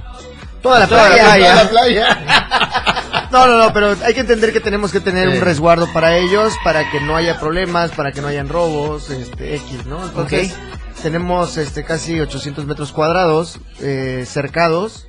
toda 0.61 0.79
la 0.79 0.87
Toda 0.87 1.03
la 1.03 1.15
playa. 1.15 1.23
playa. 1.23 1.51
toda 1.51 1.63
la 1.63 1.69
playa. 1.69 3.16
No, 3.31 3.45
no, 3.47 3.57
no, 3.57 3.73
pero 3.73 3.95
hay 4.05 4.13
que 4.13 4.21
entender 4.21 4.53
que 4.53 4.59
tenemos 4.61 4.91
que 4.91 4.99
tener 5.01 5.29
Sí. 5.29 5.37
un 5.37 5.41
resguardo 5.43 5.91
para 5.91 6.15
ellos, 6.17 6.53
para 6.63 6.89
que 6.89 7.01
no 7.01 7.15
haya 7.17 7.39
problemas, 7.39 7.91
para 7.91 8.11
que 8.11 8.21
no 8.21 8.27
hayan 8.27 8.47
robos, 8.47 9.09
este, 9.09 9.55
X, 9.55 9.85
¿no? 9.85 10.03
Entonces, 10.05 10.55
tenemos 11.01 11.57
este 11.57 11.83
casi 11.83 12.19
800 12.19 12.65
metros 12.65 12.91
cuadrados 12.93 13.59
eh, 13.81 14.25
cercados 14.27 15.07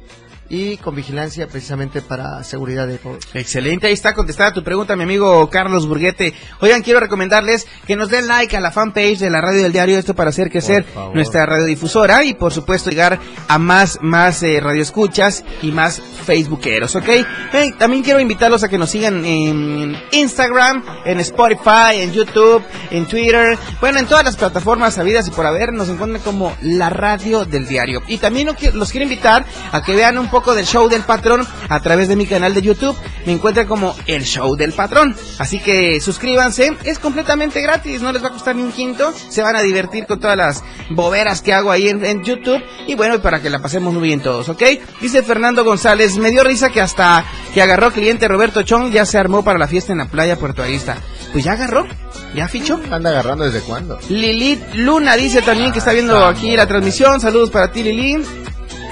y 0.48 0.78
con 0.78 0.94
vigilancia 0.94 1.46
precisamente 1.46 2.00
para 2.00 2.42
seguridad 2.42 2.86
de 2.86 2.98
todos. 2.98 3.18
Excelente, 3.34 3.86
ahí 3.86 3.92
está 3.92 4.14
contestada 4.14 4.52
tu 4.52 4.64
pregunta, 4.64 4.96
mi 4.96 5.02
amigo 5.02 5.48
Carlos 5.50 5.86
Burguete. 5.86 6.34
Oigan, 6.60 6.82
quiero 6.82 7.00
recomendarles 7.00 7.66
que 7.86 7.96
nos 7.96 8.08
den 8.08 8.26
like 8.26 8.56
a 8.56 8.60
la 8.60 8.70
fanpage 8.70 9.18
de 9.18 9.30
la 9.30 9.40
radio 9.40 9.62
del 9.62 9.72
diario, 9.72 9.98
esto 9.98 10.14
para 10.14 10.30
hacer 10.30 10.50
crecer 10.50 10.86
nuestra 11.12 11.44
radiodifusora 11.44 12.24
y 12.24 12.34
por 12.34 12.52
supuesto 12.52 12.90
llegar 12.90 13.18
a 13.46 13.58
más, 13.58 13.98
más 14.00 14.42
eh, 14.42 14.60
radioescuchas 14.60 15.44
y 15.62 15.72
más 15.72 16.00
facebookeros, 16.24 16.96
¿ok? 16.96 17.08
Hey, 17.52 17.74
también 17.78 18.02
quiero 18.02 18.20
invitarlos 18.20 18.64
a 18.64 18.68
que 18.68 18.78
nos 18.78 18.90
sigan 18.90 19.24
en 19.24 19.96
Instagram, 20.12 20.82
en 21.04 21.20
Spotify, 21.20 22.00
en 22.00 22.12
YouTube, 22.12 22.62
en 22.90 23.06
Twitter, 23.06 23.58
bueno, 23.80 23.98
en 23.98 24.06
todas 24.06 24.24
las 24.24 24.36
plataformas 24.36 24.94
sabidas 24.94 25.28
y 25.28 25.30
por 25.30 25.46
haber, 25.46 25.72
nos 25.72 25.88
encuentran 25.88 26.22
como 26.22 26.56
la 26.62 26.90
radio 26.90 27.44
del 27.44 27.66
diario. 27.66 28.02
Y 28.06 28.18
también 28.18 28.48
los 28.74 28.90
quiero 28.90 29.04
invitar 29.04 29.44
a 29.72 29.82
que 29.82 29.94
vean 29.94 30.18
un 30.18 30.28
poco 30.28 30.37
del 30.46 30.64
show 30.64 30.88
del 30.88 31.02
patrón 31.02 31.46
a 31.68 31.80
través 31.80 32.08
de 32.08 32.16
mi 32.16 32.26
canal 32.26 32.54
de 32.54 32.62
YouTube. 32.62 32.96
Me 33.26 33.32
encuentran 33.32 33.66
como 33.66 33.94
el 34.06 34.24
show 34.24 34.56
del 34.56 34.72
patrón. 34.72 35.14
Así 35.38 35.58
que 35.58 36.00
suscríbanse, 36.00 36.76
es 36.84 36.98
completamente 36.98 37.60
gratis, 37.60 38.00
no 38.00 38.12
les 38.12 38.22
va 38.22 38.28
a 38.28 38.32
costar 38.32 38.56
ni 38.56 38.62
un 38.62 38.72
quinto. 38.72 39.12
Se 39.28 39.42
van 39.42 39.56
a 39.56 39.62
divertir 39.62 40.06
con 40.06 40.20
todas 40.20 40.36
las 40.36 40.64
boberas 40.90 41.42
que 41.42 41.52
hago 41.52 41.70
ahí 41.70 41.88
en, 41.88 42.04
en 42.04 42.22
YouTube. 42.22 42.62
Y 42.86 42.94
bueno, 42.94 43.20
para 43.20 43.42
que 43.42 43.50
la 43.50 43.58
pasemos 43.58 43.92
muy 43.92 44.02
bien 44.02 44.20
todos, 44.20 44.48
¿ok? 44.48 44.62
Dice 45.00 45.22
Fernando 45.22 45.64
González, 45.64 46.16
me 46.16 46.30
dio 46.30 46.44
risa 46.44 46.70
que 46.70 46.80
hasta 46.80 47.24
que 47.52 47.62
agarró 47.62 47.90
cliente 47.90 48.28
Roberto 48.28 48.62
Chong 48.62 48.90
ya 48.90 49.04
se 49.04 49.18
armó 49.18 49.42
para 49.42 49.58
la 49.58 49.68
fiesta 49.68 49.92
en 49.92 49.98
la 49.98 50.06
playa 50.06 50.36
puertoarista. 50.36 50.98
Pues 51.32 51.44
ya 51.44 51.52
agarró, 51.52 51.86
ya 52.34 52.48
fichó. 52.48 52.80
¿Anda 52.90 53.10
agarrando 53.10 53.44
desde 53.44 53.60
cuándo? 53.60 53.98
Lilith 54.08 54.74
Luna 54.74 55.16
dice 55.16 55.42
también 55.42 55.72
que 55.72 55.78
está 55.78 55.92
viendo 55.92 56.24
aquí 56.24 56.56
la 56.56 56.66
transmisión. 56.66 57.20
Saludos 57.20 57.50
para 57.50 57.70
ti, 57.70 57.82
Lili. 57.82 58.24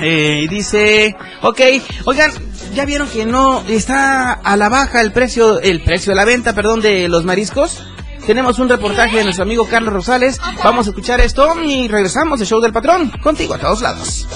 Eh, 0.01 0.47
dice, 0.49 1.17
ok, 1.43 1.61
oigan, 2.05 2.31
ya 2.75 2.85
vieron 2.85 3.09
que 3.09 3.25
no 3.25 3.63
está 3.69 4.33
a 4.33 4.57
la 4.57 4.69
baja 4.69 5.01
el 5.01 5.13
precio, 5.13 5.61
el 5.61 5.83
precio 5.83 6.13
de 6.13 6.17
la 6.17 6.25
venta, 6.25 6.55
perdón, 6.55 6.81
de 6.81 7.09
los 7.09 7.25
mariscos. 7.25 7.83
Tenemos 8.27 8.59
un 8.59 8.69
reportaje 8.69 9.19
de 9.19 9.25
nuestro 9.25 9.45
amigo 9.45 9.69
Carlos 9.69 9.95
Rosales. 9.95 10.41
Vamos 10.65 10.87
a 10.87 10.91
escuchar 10.91 11.21
esto 11.21 11.49
y 11.63 11.87
regresamos 11.87 12.41
al 12.41 12.47
show 12.47 12.61
del 12.61 12.73
patrón. 12.73 13.13
Contigo 13.23 13.55
a 13.55 13.59
todos 13.59 13.83
lados. 13.83 14.27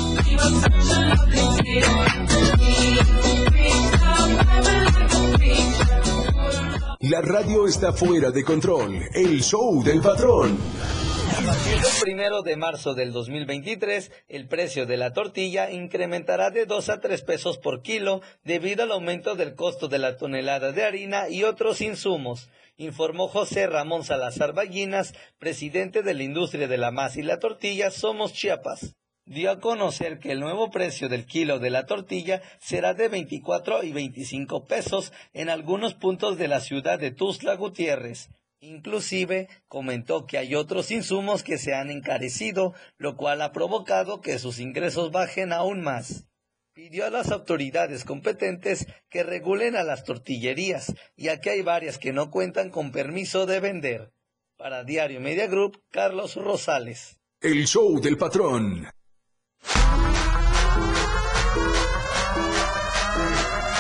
La 7.01 7.21
radio 7.23 7.67
está 7.67 7.93
fuera 7.93 8.31
de 8.31 8.45
control. 8.45 9.03
El 9.13 9.43
show 9.43 9.83
del 9.83 10.01
patrón. 10.01 10.57
A 11.31 11.43
partir 11.43 11.75
del 11.75 11.93
primero 12.03 12.43
de 12.43 12.57
marzo 12.57 12.95
del 12.95 13.13
2023, 13.13 14.11
el 14.29 14.49
precio 14.49 14.85
de 14.85 14.97
la 14.97 15.13
tortilla 15.13 15.71
incrementará 15.71 16.51
de 16.51 16.67
2 16.67 16.89
a 16.89 17.01
3 17.01 17.23
pesos 17.23 17.59
por 17.59 17.83
kilo 17.83 18.21
debido 18.45 18.83
al 18.83 18.93
aumento 18.93 19.37
del 19.37 19.55
costo 19.55 19.89
de 19.89 19.99
la 19.99 20.17
tonelada 20.17 20.73
de 20.73 20.85
harina 20.85 21.29
y 21.29 21.45
otros 21.45 21.81
insumos, 21.81 22.51
informó 22.77 23.29
José 23.29 23.67
Ramón 23.67 24.05
Salazar 24.05 24.53
Ballinas, 24.53 25.15
presidente 25.39 26.03
de 26.03 26.15
la 26.15 26.25
industria 26.25 26.67
de 26.67 26.79
la 26.79 26.91
masa 26.91 27.21
y 27.21 27.23
la 27.23 27.39
tortilla 27.39 27.91
Somos 27.91 28.33
Chiapas. 28.33 28.97
Dio 29.25 29.53
a 29.53 29.61
conocer 29.61 30.19
que 30.19 30.33
el 30.33 30.41
nuevo 30.41 30.71
precio 30.71 31.09
del 31.09 31.27
kilo 31.27 31.61
de 31.61 31.71
la 31.71 31.87
tortilla 31.87 32.43
será 32.59 32.95
de 32.95 33.09
24 33.09 33.85
y 33.85 33.93
25 33.93 34.67
pesos 34.67 35.13
en 35.33 35.49
algunos 35.49 35.95
puntos 35.95 36.37
de 36.39 36.49
la 36.49 36.61
ciudad 36.61 36.99
de 36.99 37.13
Tuzla 37.13 37.55
Gutiérrez. 37.55 38.31
Inclusive 38.63 39.49
comentó 39.69 40.27
que 40.27 40.37
hay 40.37 40.55
otros 40.55 40.91
insumos 40.91 41.43
que 41.43 41.57
se 41.57 41.75
han 41.75 41.91
encarecido, 41.91 42.75
lo 42.99 43.17
cual 43.17 43.41
ha 43.41 43.53
provocado 43.53 44.21
que 44.21 44.39
sus 44.39 44.59
ingresos 44.59 45.11
bajen 45.13 45.55
aún 45.55 45.81
más. 45.81 46.27
Pidió 46.75 47.07
a 47.07 47.11
las 47.11 47.31
autoridades 47.31 48.05
competentes 48.05 48.87
que 49.09 49.23
regulen 49.23 49.77
a 49.77 49.83
las 49.83 50.05
tortillerías, 50.05 50.95
ya 51.17 51.41
que 51.41 51.51
hay 51.51 51.63
varias 51.63 51.97
que 51.97 52.13
no 52.13 52.31
cuentan 52.31 52.69
con 52.69 52.93
permiso 52.93 53.47
de 53.47 53.61
vender. 53.61 54.13
Para 54.59 54.85
Diario 54.85 55.21
Media 55.21 55.47
Group, 55.47 55.83
Carlos 55.91 56.37
Rosales. 56.37 57.19
El 57.41 57.67
show 57.67 57.99
del 57.99 58.19
patrón. 58.19 58.87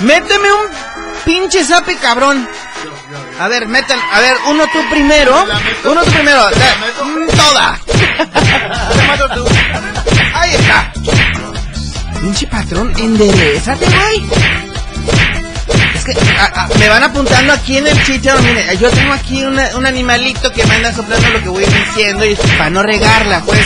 Méteme 0.00 0.52
un 0.52 0.70
pinche 1.26 1.62
zape 1.64 1.96
cabrón. 1.96 2.48
A 3.40 3.48
ver, 3.48 3.66
metan, 3.68 3.98
a 4.12 4.20
ver, 4.20 4.36
uno 4.48 4.64
tú 4.72 4.78
primero. 4.90 5.46
Uno 5.84 6.02
tú 6.04 6.10
primero. 6.12 6.42
La- 6.50 7.04
mm, 7.04 7.28
toda. 7.36 7.80
Ahí 10.34 10.54
está. 10.54 10.92
Pinche 12.20 12.46
patrón, 12.46 12.92
enderezate, 12.98 13.84
güey. 13.86 14.30
Es 15.94 16.04
que 16.04 16.12
a- 16.38 16.62
a- 16.64 16.68
me 16.78 16.88
van 16.88 17.02
apuntando 17.02 17.52
aquí 17.52 17.78
en 17.78 17.86
el 17.86 18.02
chicharo. 18.04 18.40
Mire, 18.42 18.76
yo 18.78 18.90
tengo 18.90 19.12
aquí 19.12 19.42
una- 19.44 19.68
un 19.76 19.86
animalito 19.86 20.52
que 20.52 20.64
me 20.66 20.74
anda 20.76 20.92
soplando 20.92 21.28
lo 21.30 21.42
que 21.42 21.48
voy 21.48 21.64
diciendo 21.64 22.24
y 22.24 22.34
para 22.34 22.70
no 22.70 22.82
regarla, 22.82 23.40
pues. 23.44 23.60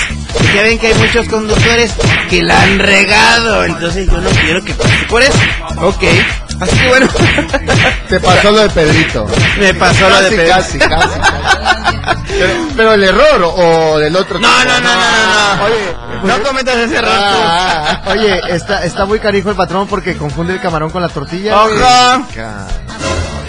Ya 0.55 0.63
ven 0.63 0.79
que 0.79 0.89
hay 0.89 0.95
muchos 0.95 1.27
conductores 1.29 1.93
que 2.31 2.43
la 2.43 2.61
han 2.63 2.79
regado. 2.79 3.65
Entonces 3.65 4.07
yo 4.07 4.21
no 4.21 4.31
quiero 4.31 4.63
que 4.65 4.75
pase 4.75 4.95
por 5.09 5.23
eso. 5.23 5.39
Ok. 5.79 6.03
Así 6.65 6.77
que 6.79 6.89
bueno. 6.89 7.07
Te 8.09 8.21
pasó 8.21 8.51
lo 8.51 8.59
de 8.61 8.71
Pedrito. 8.71 9.27
Me 9.59 9.75
pasó 9.75 10.09
lo 10.09 10.23
de 10.23 10.23
Casi, 10.23 10.37
Pedro. 10.37 10.55
Casi, 10.57 10.79
casi, 10.79 11.19
casi. 11.21 12.25
Pero, 12.29 12.53
pero 12.77 12.93
el 12.95 13.05
error 13.05 13.43
o, 13.57 13.99
del 13.99 14.17
otro. 14.17 14.39
No, 14.39 14.49
tipo? 14.49 14.65
no, 14.69 14.81
no, 14.81 14.81
no, 14.81 14.95
no, 14.95 15.57
no. 15.57 15.65
Oye, 15.65 15.97
No 16.25 16.43
cometas 16.43 16.77
ese 16.77 16.97
error 16.97 17.11
tú. 17.11 17.41
Ah, 17.47 18.03
Oye, 18.09 18.41
está, 18.55 18.85
está 18.85 19.05
muy 19.07 19.19
canijo 19.21 19.51
el 19.51 19.57
patrón 19.57 19.87
porque 19.87 20.17
confunde 20.17 20.55
el 20.55 20.61
camarón 20.61 20.91
con 20.91 21.01
la 21.03 21.09
tortilla. 21.09 21.57
Ojo. 21.63 21.75
ca- 22.35 22.67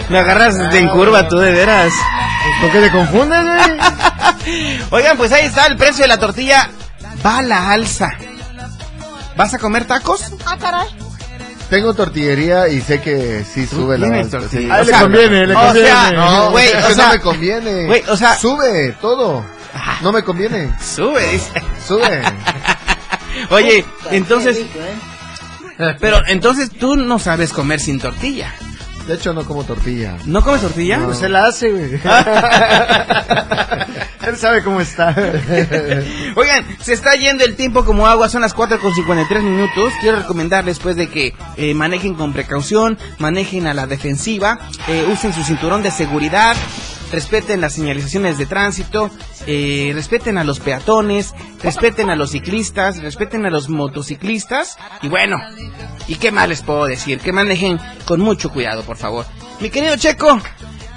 Me 0.10 0.20
agarras 0.20 0.56
en 0.74 0.88
curva 0.90 1.28
tú 1.28 1.38
de 1.40 1.52
veras. 1.52 1.92
¿Por 2.62 2.72
qué 2.72 2.80
te 2.82 2.92
confundes, 2.92 3.42
güey? 3.44 4.80
Oigan, 4.92 5.18
pues 5.18 5.32
ahí 5.32 5.46
está 5.48 5.66
el 5.66 5.78
precio 5.78 6.04
de 6.04 6.08
la 6.10 6.20
tortilla. 6.20 6.70
Va 7.26 7.38
a 7.40 7.42
la 7.42 7.72
alza. 7.72 8.12
¿Vas 9.36 9.54
a 9.54 9.58
comer 9.58 9.86
tacos? 9.86 10.22
Ah, 10.46 10.56
caray. 10.60 10.88
Tengo 11.70 11.94
tortillería 11.94 12.68
y 12.68 12.80
sé 12.82 13.02
que 13.02 13.44
sí 13.44 13.66
sube 13.66 13.98
la 13.98 14.08
tienes 14.08 14.30
tortilla. 14.30 14.62
sí. 14.62 14.70
A 14.72 14.76
él 14.76 14.82
O 14.82 14.86
le 14.86 14.92
sea, 14.92 15.02
conviene, 15.02 15.48
le 15.48 15.56
o 15.56 15.60
conviene. 15.60 15.88
sea, 15.88 16.12
No, 16.12 16.52
Güey, 16.52 16.68
es 16.68 16.84
o 16.84 16.88
que 16.88 16.94
sea- 16.94 17.06
no 17.08 17.14
me 17.14 17.20
conviene. 17.20 17.86
güey, 17.86 18.04
o 18.08 18.18
sea- 18.18 18.38
Sube 18.38 18.96
todo. 19.02 19.46
No 20.02 20.12
me 20.12 20.24
conviene. 20.24 20.72
Sube, 20.80 21.28
dice. 21.32 21.52
Sube. 21.88 22.22
Oye, 23.50 23.84
entonces. 24.12 24.62
Pero 26.00 26.22
entonces 26.28 26.70
tú 26.72 26.96
no 26.96 27.20
sabes 27.20 27.52
comer 27.52 27.80
sin 27.82 28.00
tortilla. 28.00 28.54
De 29.08 29.14
hecho, 29.14 29.34
no 29.34 29.46
como 29.46 29.64
tortilla. 29.64 30.18
¿No 30.26 30.44
comes 30.44 30.62
tortilla? 30.62 31.00
Pues 31.06 31.22
él 31.22 31.34
la 31.34 31.46
hace, 31.46 31.70
güey. 31.70 31.94
él 34.28 34.38
sabe 34.38 34.64
cómo 34.64 34.82
está. 34.82 35.16
Oigan, 36.36 36.66
se 36.82 36.94
está 36.94 37.14
yendo 37.16 37.44
el 37.44 37.56
tiempo 37.56 37.86
como 37.86 38.08
agua, 38.08 38.30
son 38.30 38.42
las 38.42 38.56
4 38.56 38.80
con 38.80 38.96
53 38.96 39.44
minutos. 39.44 39.94
Quiero 40.02 40.18
recomendarles 40.18 40.80
pues 40.80 40.96
de 40.96 41.08
que 41.08 41.36
eh, 41.58 41.76
manejen 41.76 42.16
con 42.16 42.34
precaución, 42.34 42.98
manejen 43.20 43.68
a 43.68 43.76
la 43.76 43.86
defensiva, 43.86 44.58
eh, 44.88 45.06
usen 45.12 45.34
su 45.34 45.44
cinturón 45.44 45.84
de 45.84 45.92
seguridad, 45.92 46.56
respeten 47.12 47.62
las 47.62 47.74
señalizaciones 47.74 48.40
de 48.40 48.48
tránsito, 48.48 49.12
eh, 49.48 49.92
respeten 49.94 50.38
a 50.38 50.44
los 50.44 50.60
peatones, 50.60 51.34
respeten 51.62 52.10
a 52.10 52.16
los 52.16 52.32
ciclistas, 52.32 53.02
respeten 53.02 53.46
a 53.46 53.50
los 53.50 53.70
motociclistas 53.70 54.78
y 55.02 55.10
bueno, 55.10 55.38
¿y 56.08 56.16
qué 56.16 56.32
más 56.32 56.50
les 56.50 56.62
puedo 56.62 56.86
decir? 56.86 57.20
Que 57.20 57.32
manejen 57.32 57.80
con 58.06 58.20
mucho 58.22 58.52
cuidado, 58.52 58.84
por 58.84 58.98
favor. 58.98 59.26
Mi 59.60 59.70
querido 59.70 59.96
Checo, 59.98 60.40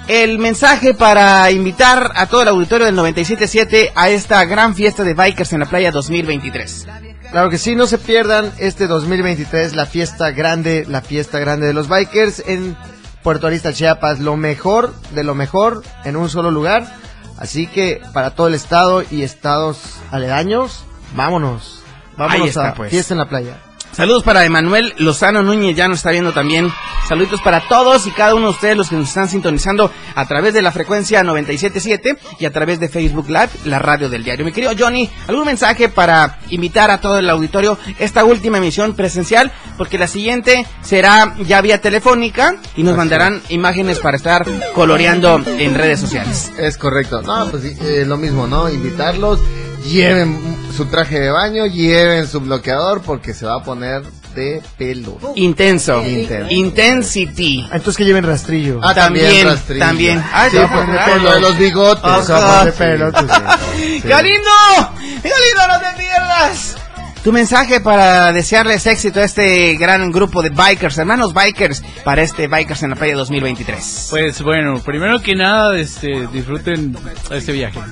el 0.07 0.39
mensaje 0.39 0.93
para 0.93 1.51
invitar 1.51 2.11
a 2.15 2.25
todo 2.25 2.41
el 2.41 2.47
auditorio 2.47 2.87
del 2.87 2.97
97.7 2.97 3.91
a 3.95 4.09
esta 4.09 4.43
gran 4.45 4.75
fiesta 4.75 5.03
de 5.03 5.13
Bikers 5.13 5.53
en 5.53 5.59
la 5.59 5.65
playa 5.67 5.91
2023. 5.91 6.87
Claro 7.31 7.51
que 7.51 7.59
sí, 7.59 7.75
no 7.75 7.85
se 7.85 7.99
pierdan 7.99 8.51
este 8.57 8.87
2023, 8.87 9.75
la 9.75 9.85
fiesta 9.85 10.31
grande, 10.31 10.85
la 10.87 11.01
fiesta 11.01 11.37
grande 11.37 11.67
de 11.67 11.73
los 11.73 11.87
bikers 11.87 12.43
en 12.47 12.75
Puerto 13.21 13.45
Arista, 13.45 13.71
Chiapas. 13.71 14.19
Lo 14.19 14.35
mejor 14.35 14.95
de 15.11 15.23
lo 15.23 15.35
mejor 15.35 15.83
en 16.05 16.15
un 16.15 16.27
solo 16.27 16.49
lugar. 16.49 16.91
Así 17.39 17.67
que 17.67 18.01
para 18.13 18.31
todo 18.31 18.47
el 18.47 18.53
estado 18.53 19.01
y 19.09 19.23
estados 19.23 19.79
aledaños, 20.11 20.83
vámonos. 21.15 21.81
Vámonos 22.17 22.49
está, 22.49 22.69
a 22.69 22.73
pues. 22.73 22.91
fiesta 22.91 23.13
en 23.13 23.17
la 23.17 23.29
playa. 23.29 23.57
Saludos 23.91 24.23
para 24.23 24.45
Emanuel 24.45 24.93
Lozano 24.97 25.43
Núñez, 25.43 25.75
ya 25.75 25.87
nos 25.87 25.97
está 25.97 26.11
viendo 26.11 26.31
también. 26.31 26.71
Saludos 27.07 27.41
para 27.41 27.67
todos 27.67 28.05
y 28.07 28.11
cada 28.11 28.35
uno 28.35 28.45
de 28.45 28.51
ustedes 28.51 28.77
los 28.77 28.89
que 28.89 28.95
nos 28.95 29.09
están 29.09 29.27
sintonizando 29.27 29.91
a 30.15 30.25
través 30.27 30.53
de 30.53 30.61
la 30.61 30.71
frecuencia 30.71 31.23
977 31.23 32.17
y 32.39 32.45
a 32.45 32.51
través 32.51 32.79
de 32.79 32.87
Facebook 32.87 33.27
Live, 33.27 33.49
la 33.65 33.79
radio 33.79 34.07
del 34.07 34.23
diario. 34.23 34.45
Mi 34.45 34.51
querido 34.51 34.73
Johnny, 34.77 35.09
¿algún 35.27 35.45
mensaje 35.45 35.89
para 35.89 36.37
invitar 36.49 36.91
a 36.91 37.01
todo 37.01 37.17
el 37.17 37.29
auditorio 37.29 37.77
esta 37.97 38.23
última 38.23 38.59
emisión 38.59 38.93
presencial? 38.95 39.51
Porque 39.77 39.97
la 39.97 40.07
siguiente 40.07 40.65
será 40.81 41.35
ya 41.39 41.59
vía 41.61 41.81
telefónica 41.81 42.55
y 42.75 42.83
nos 42.83 42.95
mandarán 42.95 43.41
imágenes 43.49 43.99
para 43.99 44.17
estar 44.17 44.45
coloreando 44.73 45.41
en 45.45 45.73
redes 45.73 45.99
sociales. 45.99 46.51
Es 46.57 46.77
correcto. 46.77 47.21
No, 47.23 47.49
pues 47.49 47.63
sí, 47.63 47.75
eh, 47.81 48.05
lo 48.05 48.17
mismo, 48.17 48.45
¿no? 48.47 48.69
Invitarlos, 48.69 49.39
lleven 49.83 50.68
su 50.79 50.85
traje 50.85 51.19
de 51.19 51.29
baño, 51.29 51.65
lleven 51.65 52.25
su 52.25 52.39
bloqueador 52.39 53.01
porque 53.01 53.33
se 53.33 53.45
va 53.45 53.55
a 53.55 53.63
poner 53.65 54.01
de 54.33 54.61
pelo. 54.77 55.17
Intenso. 55.35 56.01
Intenso. 56.05 56.49
Intensity. 56.49 57.65
Entonces 57.65 57.97
que 57.97 58.05
lleven 58.05 58.23
rastrillo. 58.23 58.79
Ah, 58.81 58.93
también, 58.93 59.25
También, 59.25 59.47
rastrillo. 59.47 59.85
también. 59.85 60.23
Ay, 60.31 60.51
sí, 60.51 60.57
poner 60.57 60.85
por 60.85 61.13
pelo. 61.13 61.23
lo 61.23 61.33
de 61.33 61.39
los 61.41 61.57
bigotes. 61.57 62.25
Se 62.25 62.31
va 62.31 62.39
a 62.39 62.59
poner 62.59 62.73
de 62.73 62.79
pelo, 62.79 63.11
sí. 63.11 63.25
Sí. 63.75 64.01
¡Galindo! 64.07 64.49
¡Galindo, 65.21 65.67
no 65.67 65.79
te 65.81 65.97
pierdas! 66.01 66.77
Tu 67.23 67.33
mensaje 67.33 67.81
para 67.81 68.31
desearles 68.31 68.85
éxito 68.87 69.19
a 69.19 69.23
este 69.25 69.75
gran 69.75 70.09
grupo 70.09 70.41
de 70.41 70.49
bikers, 70.51 70.97
hermanos 70.97 71.33
bikers, 71.33 71.83
para 72.05 72.21
este 72.21 72.47
Bikers 72.47 72.83
en 72.83 72.91
la 72.91 72.95
Playa 72.95 73.15
2023. 73.15 74.07
Pues 74.09 74.41
bueno, 74.41 74.79
primero 74.79 75.21
que 75.21 75.35
nada, 75.35 75.77
este, 75.77 76.27
disfruten 76.31 76.95
este 77.29 77.51
viaje. 77.51 77.79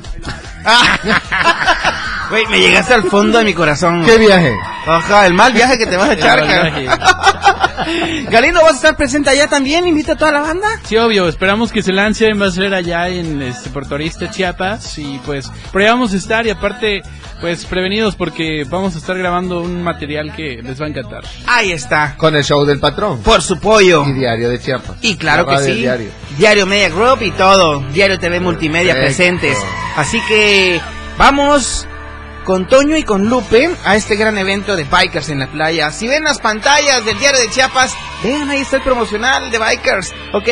Güey, 2.29 2.45
me 2.47 2.59
llegaste 2.59 2.93
al 2.93 3.03
fondo 3.03 3.37
de 3.37 3.45
mi 3.45 3.53
corazón. 3.53 4.03
¿Qué 4.05 4.17
viaje? 4.17 4.53
Ajá, 4.85 5.25
el 5.25 5.33
mal 5.33 5.53
viaje 5.53 5.77
que 5.77 5.85
te 5.85 5.95
vas 5.95 6.09
a 6.09 6.13
echar. 6.17 6.43
Galindo, 8.29 8.61
¿vas 8.61 8.73
a 8.73 8.75
estar 8.75 8.97
presente 8.97 9.29
allá 9.29 9.47
también? 9.47 9.87
¿Invita 9.87 10.11
a 10.13 10.17
toda 10.17 10.33
la 10.33 10.41
banda? 10.41 10.67
Sí, 10.83 10.97
obvio, 10.97 11.29
esperamos 11.29 11.71
que 11.71 11.81
se 11.81 11.93
lancen, 11.93 12.41
va 12.41 12.47
a 12.47 12.51
ser 12.51 12.73
allá 12.73 13.07
en 13.07 13.41
este, 13.41 13.69
Puerto 13.69 13.95
Arista, 13.95 14.29
Chiapas, 14.29 14.97
y 14.97 15.21
pues, 15.25 15.49
por 15.71 15.81
ahí 15.81 15.87
vamos 15.87 16.13
a 16.13 16.17
estar, 16.17 16.45
y 16.45 16.49
aparte, 16.49 17.01
pues, 17.39 17.65
prevenidos 17.65 18.15
porque 18.15 18.65
vamos 18.69 18.95
a 18.95 18.97
estar 18.97 19.16
grabando 19.17 19.61
un 19.61 19.81
material 19.83 20.33
que 20.35 20.61
les 20.63 20.79
va 20.81 20.85
a 20.85 20.89
encantar. 20.89 21.23
Ahí 21.45 21.71
está. 21.71 22.15
Con 22.17 22.35
el 22.35 22.43
show 22.43 22.65
del 22.65 22.79
patrón. 22.79 23.21
Por 23.23 23.41
su 23.41 23.59
pollo. 23.59 24.05
Y 24.07 24.13
diario 24.13 24.49
de 24.49 24.59
Chiapas. 24.59 24.97
Y 25.01 25.15
claro 25.17 25.45
La 25.49 25.57
que 25.57 25.63
sí. 25.63 25.73
Diario. 25.73 26.09
Diario 26.37 26.65
Media 26.65 26.89
Group 26.89 27.21
y 27.23 27.31
todo. 27.31 27.79
Diario 27.91 28.19
TV 28.19 28.39
Multimedia 28.39 28.93
Perfecto. 28.93 29.17
presentes. 29.17 29.57
Así 29.95 30.21
que 30.27 30.79
vamos 31.17 31.87
con 32.45 32.65
Toño 32.65 32.95
y 32.95 33.03
con 33.03 33.27
Lupe 33.27 33.69
a 33.83 33.97
este 33.97 34.15
gran 34.15 34.37
evento 34.37 34.77
de 34.77 34.85
Bikers 34.85 35.27
en 35.29 35.39
la 35.39 35.47
playa. 35.47 35.91
Si 35.91 36.07
ven 36.07 36.23
las 36.23 36.39
pantallas 36.39 37.03
del 37.03 37.19
Diario 37.19 37.41
de 37.41 37.49
Chiapas, 37.49 37.93
vean 38.23 38.49
ahí 38.49 38.61
está 38.61 38.77
el 38.77 38.83
promocional 38.83 39.51
de 39.51 39.59
Bikers, 39.59 40.13
¿ok? 40.31 40.47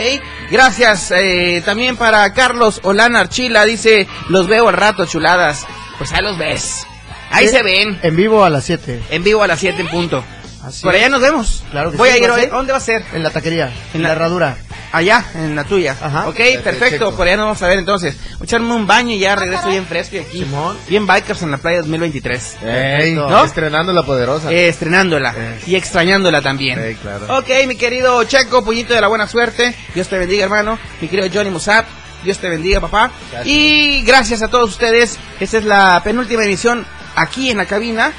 Gracias 0.51 1.11
eh, 1.16 1.61
también 1.63 1.95
para 1.95 2.34
Carlos 2.34 2.82
Olana 2.84 3.22
Archila, 3.22 3.63
dice, 3.63 4.07
los 4.28 4.47
veo 4.47 4.68
al 4.68 4.76
rato, 4.76 5.05
chuladas. 5.05 5.66
Pues 5.97 6.11
ahí 6.11 6.22
los 6.22 6.38
ves. 6.38 6.86
Ahí 7.32 7.47
se 7.47 7.63
ven. 7.63 7.99
En 8.03 8.15
vivo 8.15 8.43
a 8.45 8.49
las 8.49 8.63
7. 8.65 9.01
En 9.09 9.23
vivo 9.23 9.43
a 9.43 9.47
las 9.47 9.59
7 9.59 9.82
en 9.82 9.88
punto. 9.89 10.23
Así 10.63 10.82
Por 10.84 10.95
es. 10.95 11.01
allá 11.01 11.09
nos 11.09 11.21
vemos. 11.21 11.63
Claro 11.69 11.91
que 11.91 11.97
Voy 11.97 12.09
sí, 12.09 12.15
a 12.15 12.17
ir 12.17 12.30
¿va 12.32 12.36
a? 12.38 12.45
¿Dónde 12.47 12.71
va 12.71 12.78
a 12.80 12.82
ser? 12.82 13.03
En 13.13 13.21
la 13.21 13.30
taquería, 13.30 13.71
en 13.93 14.01
la- 14.01 14.09
la 14.09 14.15
herradura. 14.15 14.57
Allá, 14.91 15.23
en 15.36 15.55
la 15.55 15.63
tuya. 15.65 15.95
Ajá. 16.01 16.28
Ok, 16.30 16.38
perfecto. 16.38 16.63
Perfecto. 16.63 17.15
Por 17.15 17.28
allá 17.28 17.36
nos 17.38 17.45
vamos 17.47 17.61
a 17.61 17.67
ver 17.67 17.78
entonces. 17.80 18.15
Voy 18.15 18.39
a 18.41 18.43
echarme 18.45 18.73
un 18.73 18.88
baño 18.88 19.11
y 19.13 19.19
ya 19.19 19.36
regreso 19.36 19.67
bien 19.69 19.86
fresco 19.86 20.15
y 20.15 20.19
aquí. 20.19 20.39
Simón. 20.39 20.78
Bien 20.88 21.05
Bikers 21.05 21.41
en 21.43 21.51
la 21.51 21.57
playa 21.57 21.80
2023. 21.80 22.55
Ey, 22.63 23.13
¿No? 23.13 23.43
Estrenando 23.43 23.91
la 23.93 24.03
poderosa. 24.03 24.51
Eh, 24.51 24.67
estrenándola 24.69 25.36
Eh. 25.38 25.59
y 25.67 25.76
extrañándola 25.76 26.41
también. 26.41 26.80
Ey, 26.80 26.95
claro. 26.95 27.38
Ok, 27.38 27.49
mi 27.67 27.76
querido 27.76 28.23
Checo, 28.23 28.63
puñito 28.63 28.93
de 28.93 29.01
la 29.01 29.07
buena 29.07 29.28
suerte. 29.28 29.76
Dios 29.93 30.07
te 30.07 30.17
bendiga, 30.17 30.45
hermano. 30.45 30.80
Mi 31.01 31.07
querido 31.09 31.28
Johnny 31.32 31.49
Musab. 31.51 31.86
Dios 32.23 32.39
te 32.39 32.49
bendiga, 32.49 32.80
papá. 32.80 33.11
Gracias. 33.32 33.47
Y 33.53 34.01
gracias 34.03 34.41
a 34.41 34.47
todos 34.47 34.69
ustedes. 34.71 35.19
Esta 35.39 35.57
es 35.59 35.65
la 35.65 36.01
penúltima 36.03 36.43
emisión 36.43 36.86
aquí 37.16 37.49
en 37.49 37.57
la 37.57 37.66
cabina 37.66 38.13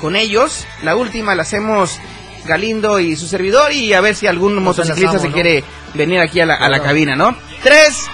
con 0.00 0.16
ellos. 0.16 0.66
La 0.82 0.96
última 0.96 1.34
la 1.34 1.42
hacemos 1.42 1.98
Galindo 2.44 3.00
y 3.00 3.16
su 3.16 3.26
servidor 3.26 3.72
y 3.72 3.92
a 3.92 4.00
ver 4.00 4.14
si 4.14 4.26
algún 4.26 4.62
motociclista 4.62 5.18
se 5.18 5.30
quiere 5.30 5.64
venir 5.94 6.20
aquí 6.20 6.40
a 6.40 6.46
la, 6.46 6.54
a 6.54 6.68
la 6.68 6.80
cabina, 6.80 7.16
¿no? 7.16 7.36
3, 7.62 8.06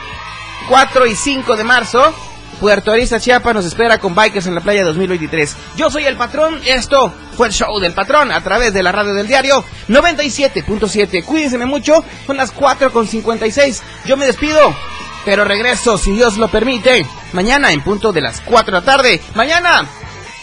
4 0.68 1.07
y 1.07 1.14
5 1.14 1.57
de 1.57 1.64
marzo. 1.64 2.14
Puerto 2.61 2.93
Arista, 2.93 3.18
Chiapas 3.18 3.55
nos 3.55 3.64
espera 3.64 3.99
con 3.99 4.14
Bikers 4.14 4.47
en 4.47 4.55
la 4.55 4.61
playa 4.61 4.85
2023. 4.85 5.57
Yo 5.77 5.91
soy 5.91 6.05
el 6.05 6.16
patrón, 6.16 6.61
esto 6.64 7.12
fue 7.37 7.49
el 7.49 7.53
show 7.53 7.81
del 7.81 7.93
patrón 7.93 8.31
a 8.31 8.41
través 8.41 8.73
de 8.73 8.85
la 8.85 8.93
radio 8.93 9.14
del 9.14 9.27
diario 9.27 9.64
97.7. 9.89 11.25
Cuídense 11.25 11.59
mucho, 11.66 12.05
son 12.25 12.37
las 12.37 12.53
4 12.53 12.93
con 12.93 13.09
56. 13.09 13.83
Yo 14.07 14.16
me 14.16 14.27
despido, 14.27 14.75
pero 15.25 15.45
regreso 15.45 15.99
si 15.99 16.12
Dios 16.12 16.39
lo 16.39 16.49
permite. 16.49 17.05
Mañana 17.33 17.73
en 17.73 17.83
punto 17.83 18.12
de 18.12 18.20
las 18.20 18.41
4 18.43 18.66
de 18.66 18.81
la 18.81 18.87
tarde. 18.87 19.20
Mañana, 19.35 19.89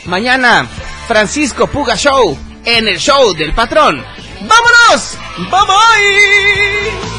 mañana, 0.06 0.68
Francisco 1.08 1.68
Puga 1.68 1.96
Show 1.96 2.38
en 2.66 2.88
el 2.88 2.98
show 3.00 3.34
del 3.34 3.54
patrón. 3.54 4.04
¡Vámonos! 4.42 5.18
¡Bye 5.38 5.60
bye! 5.68 7.19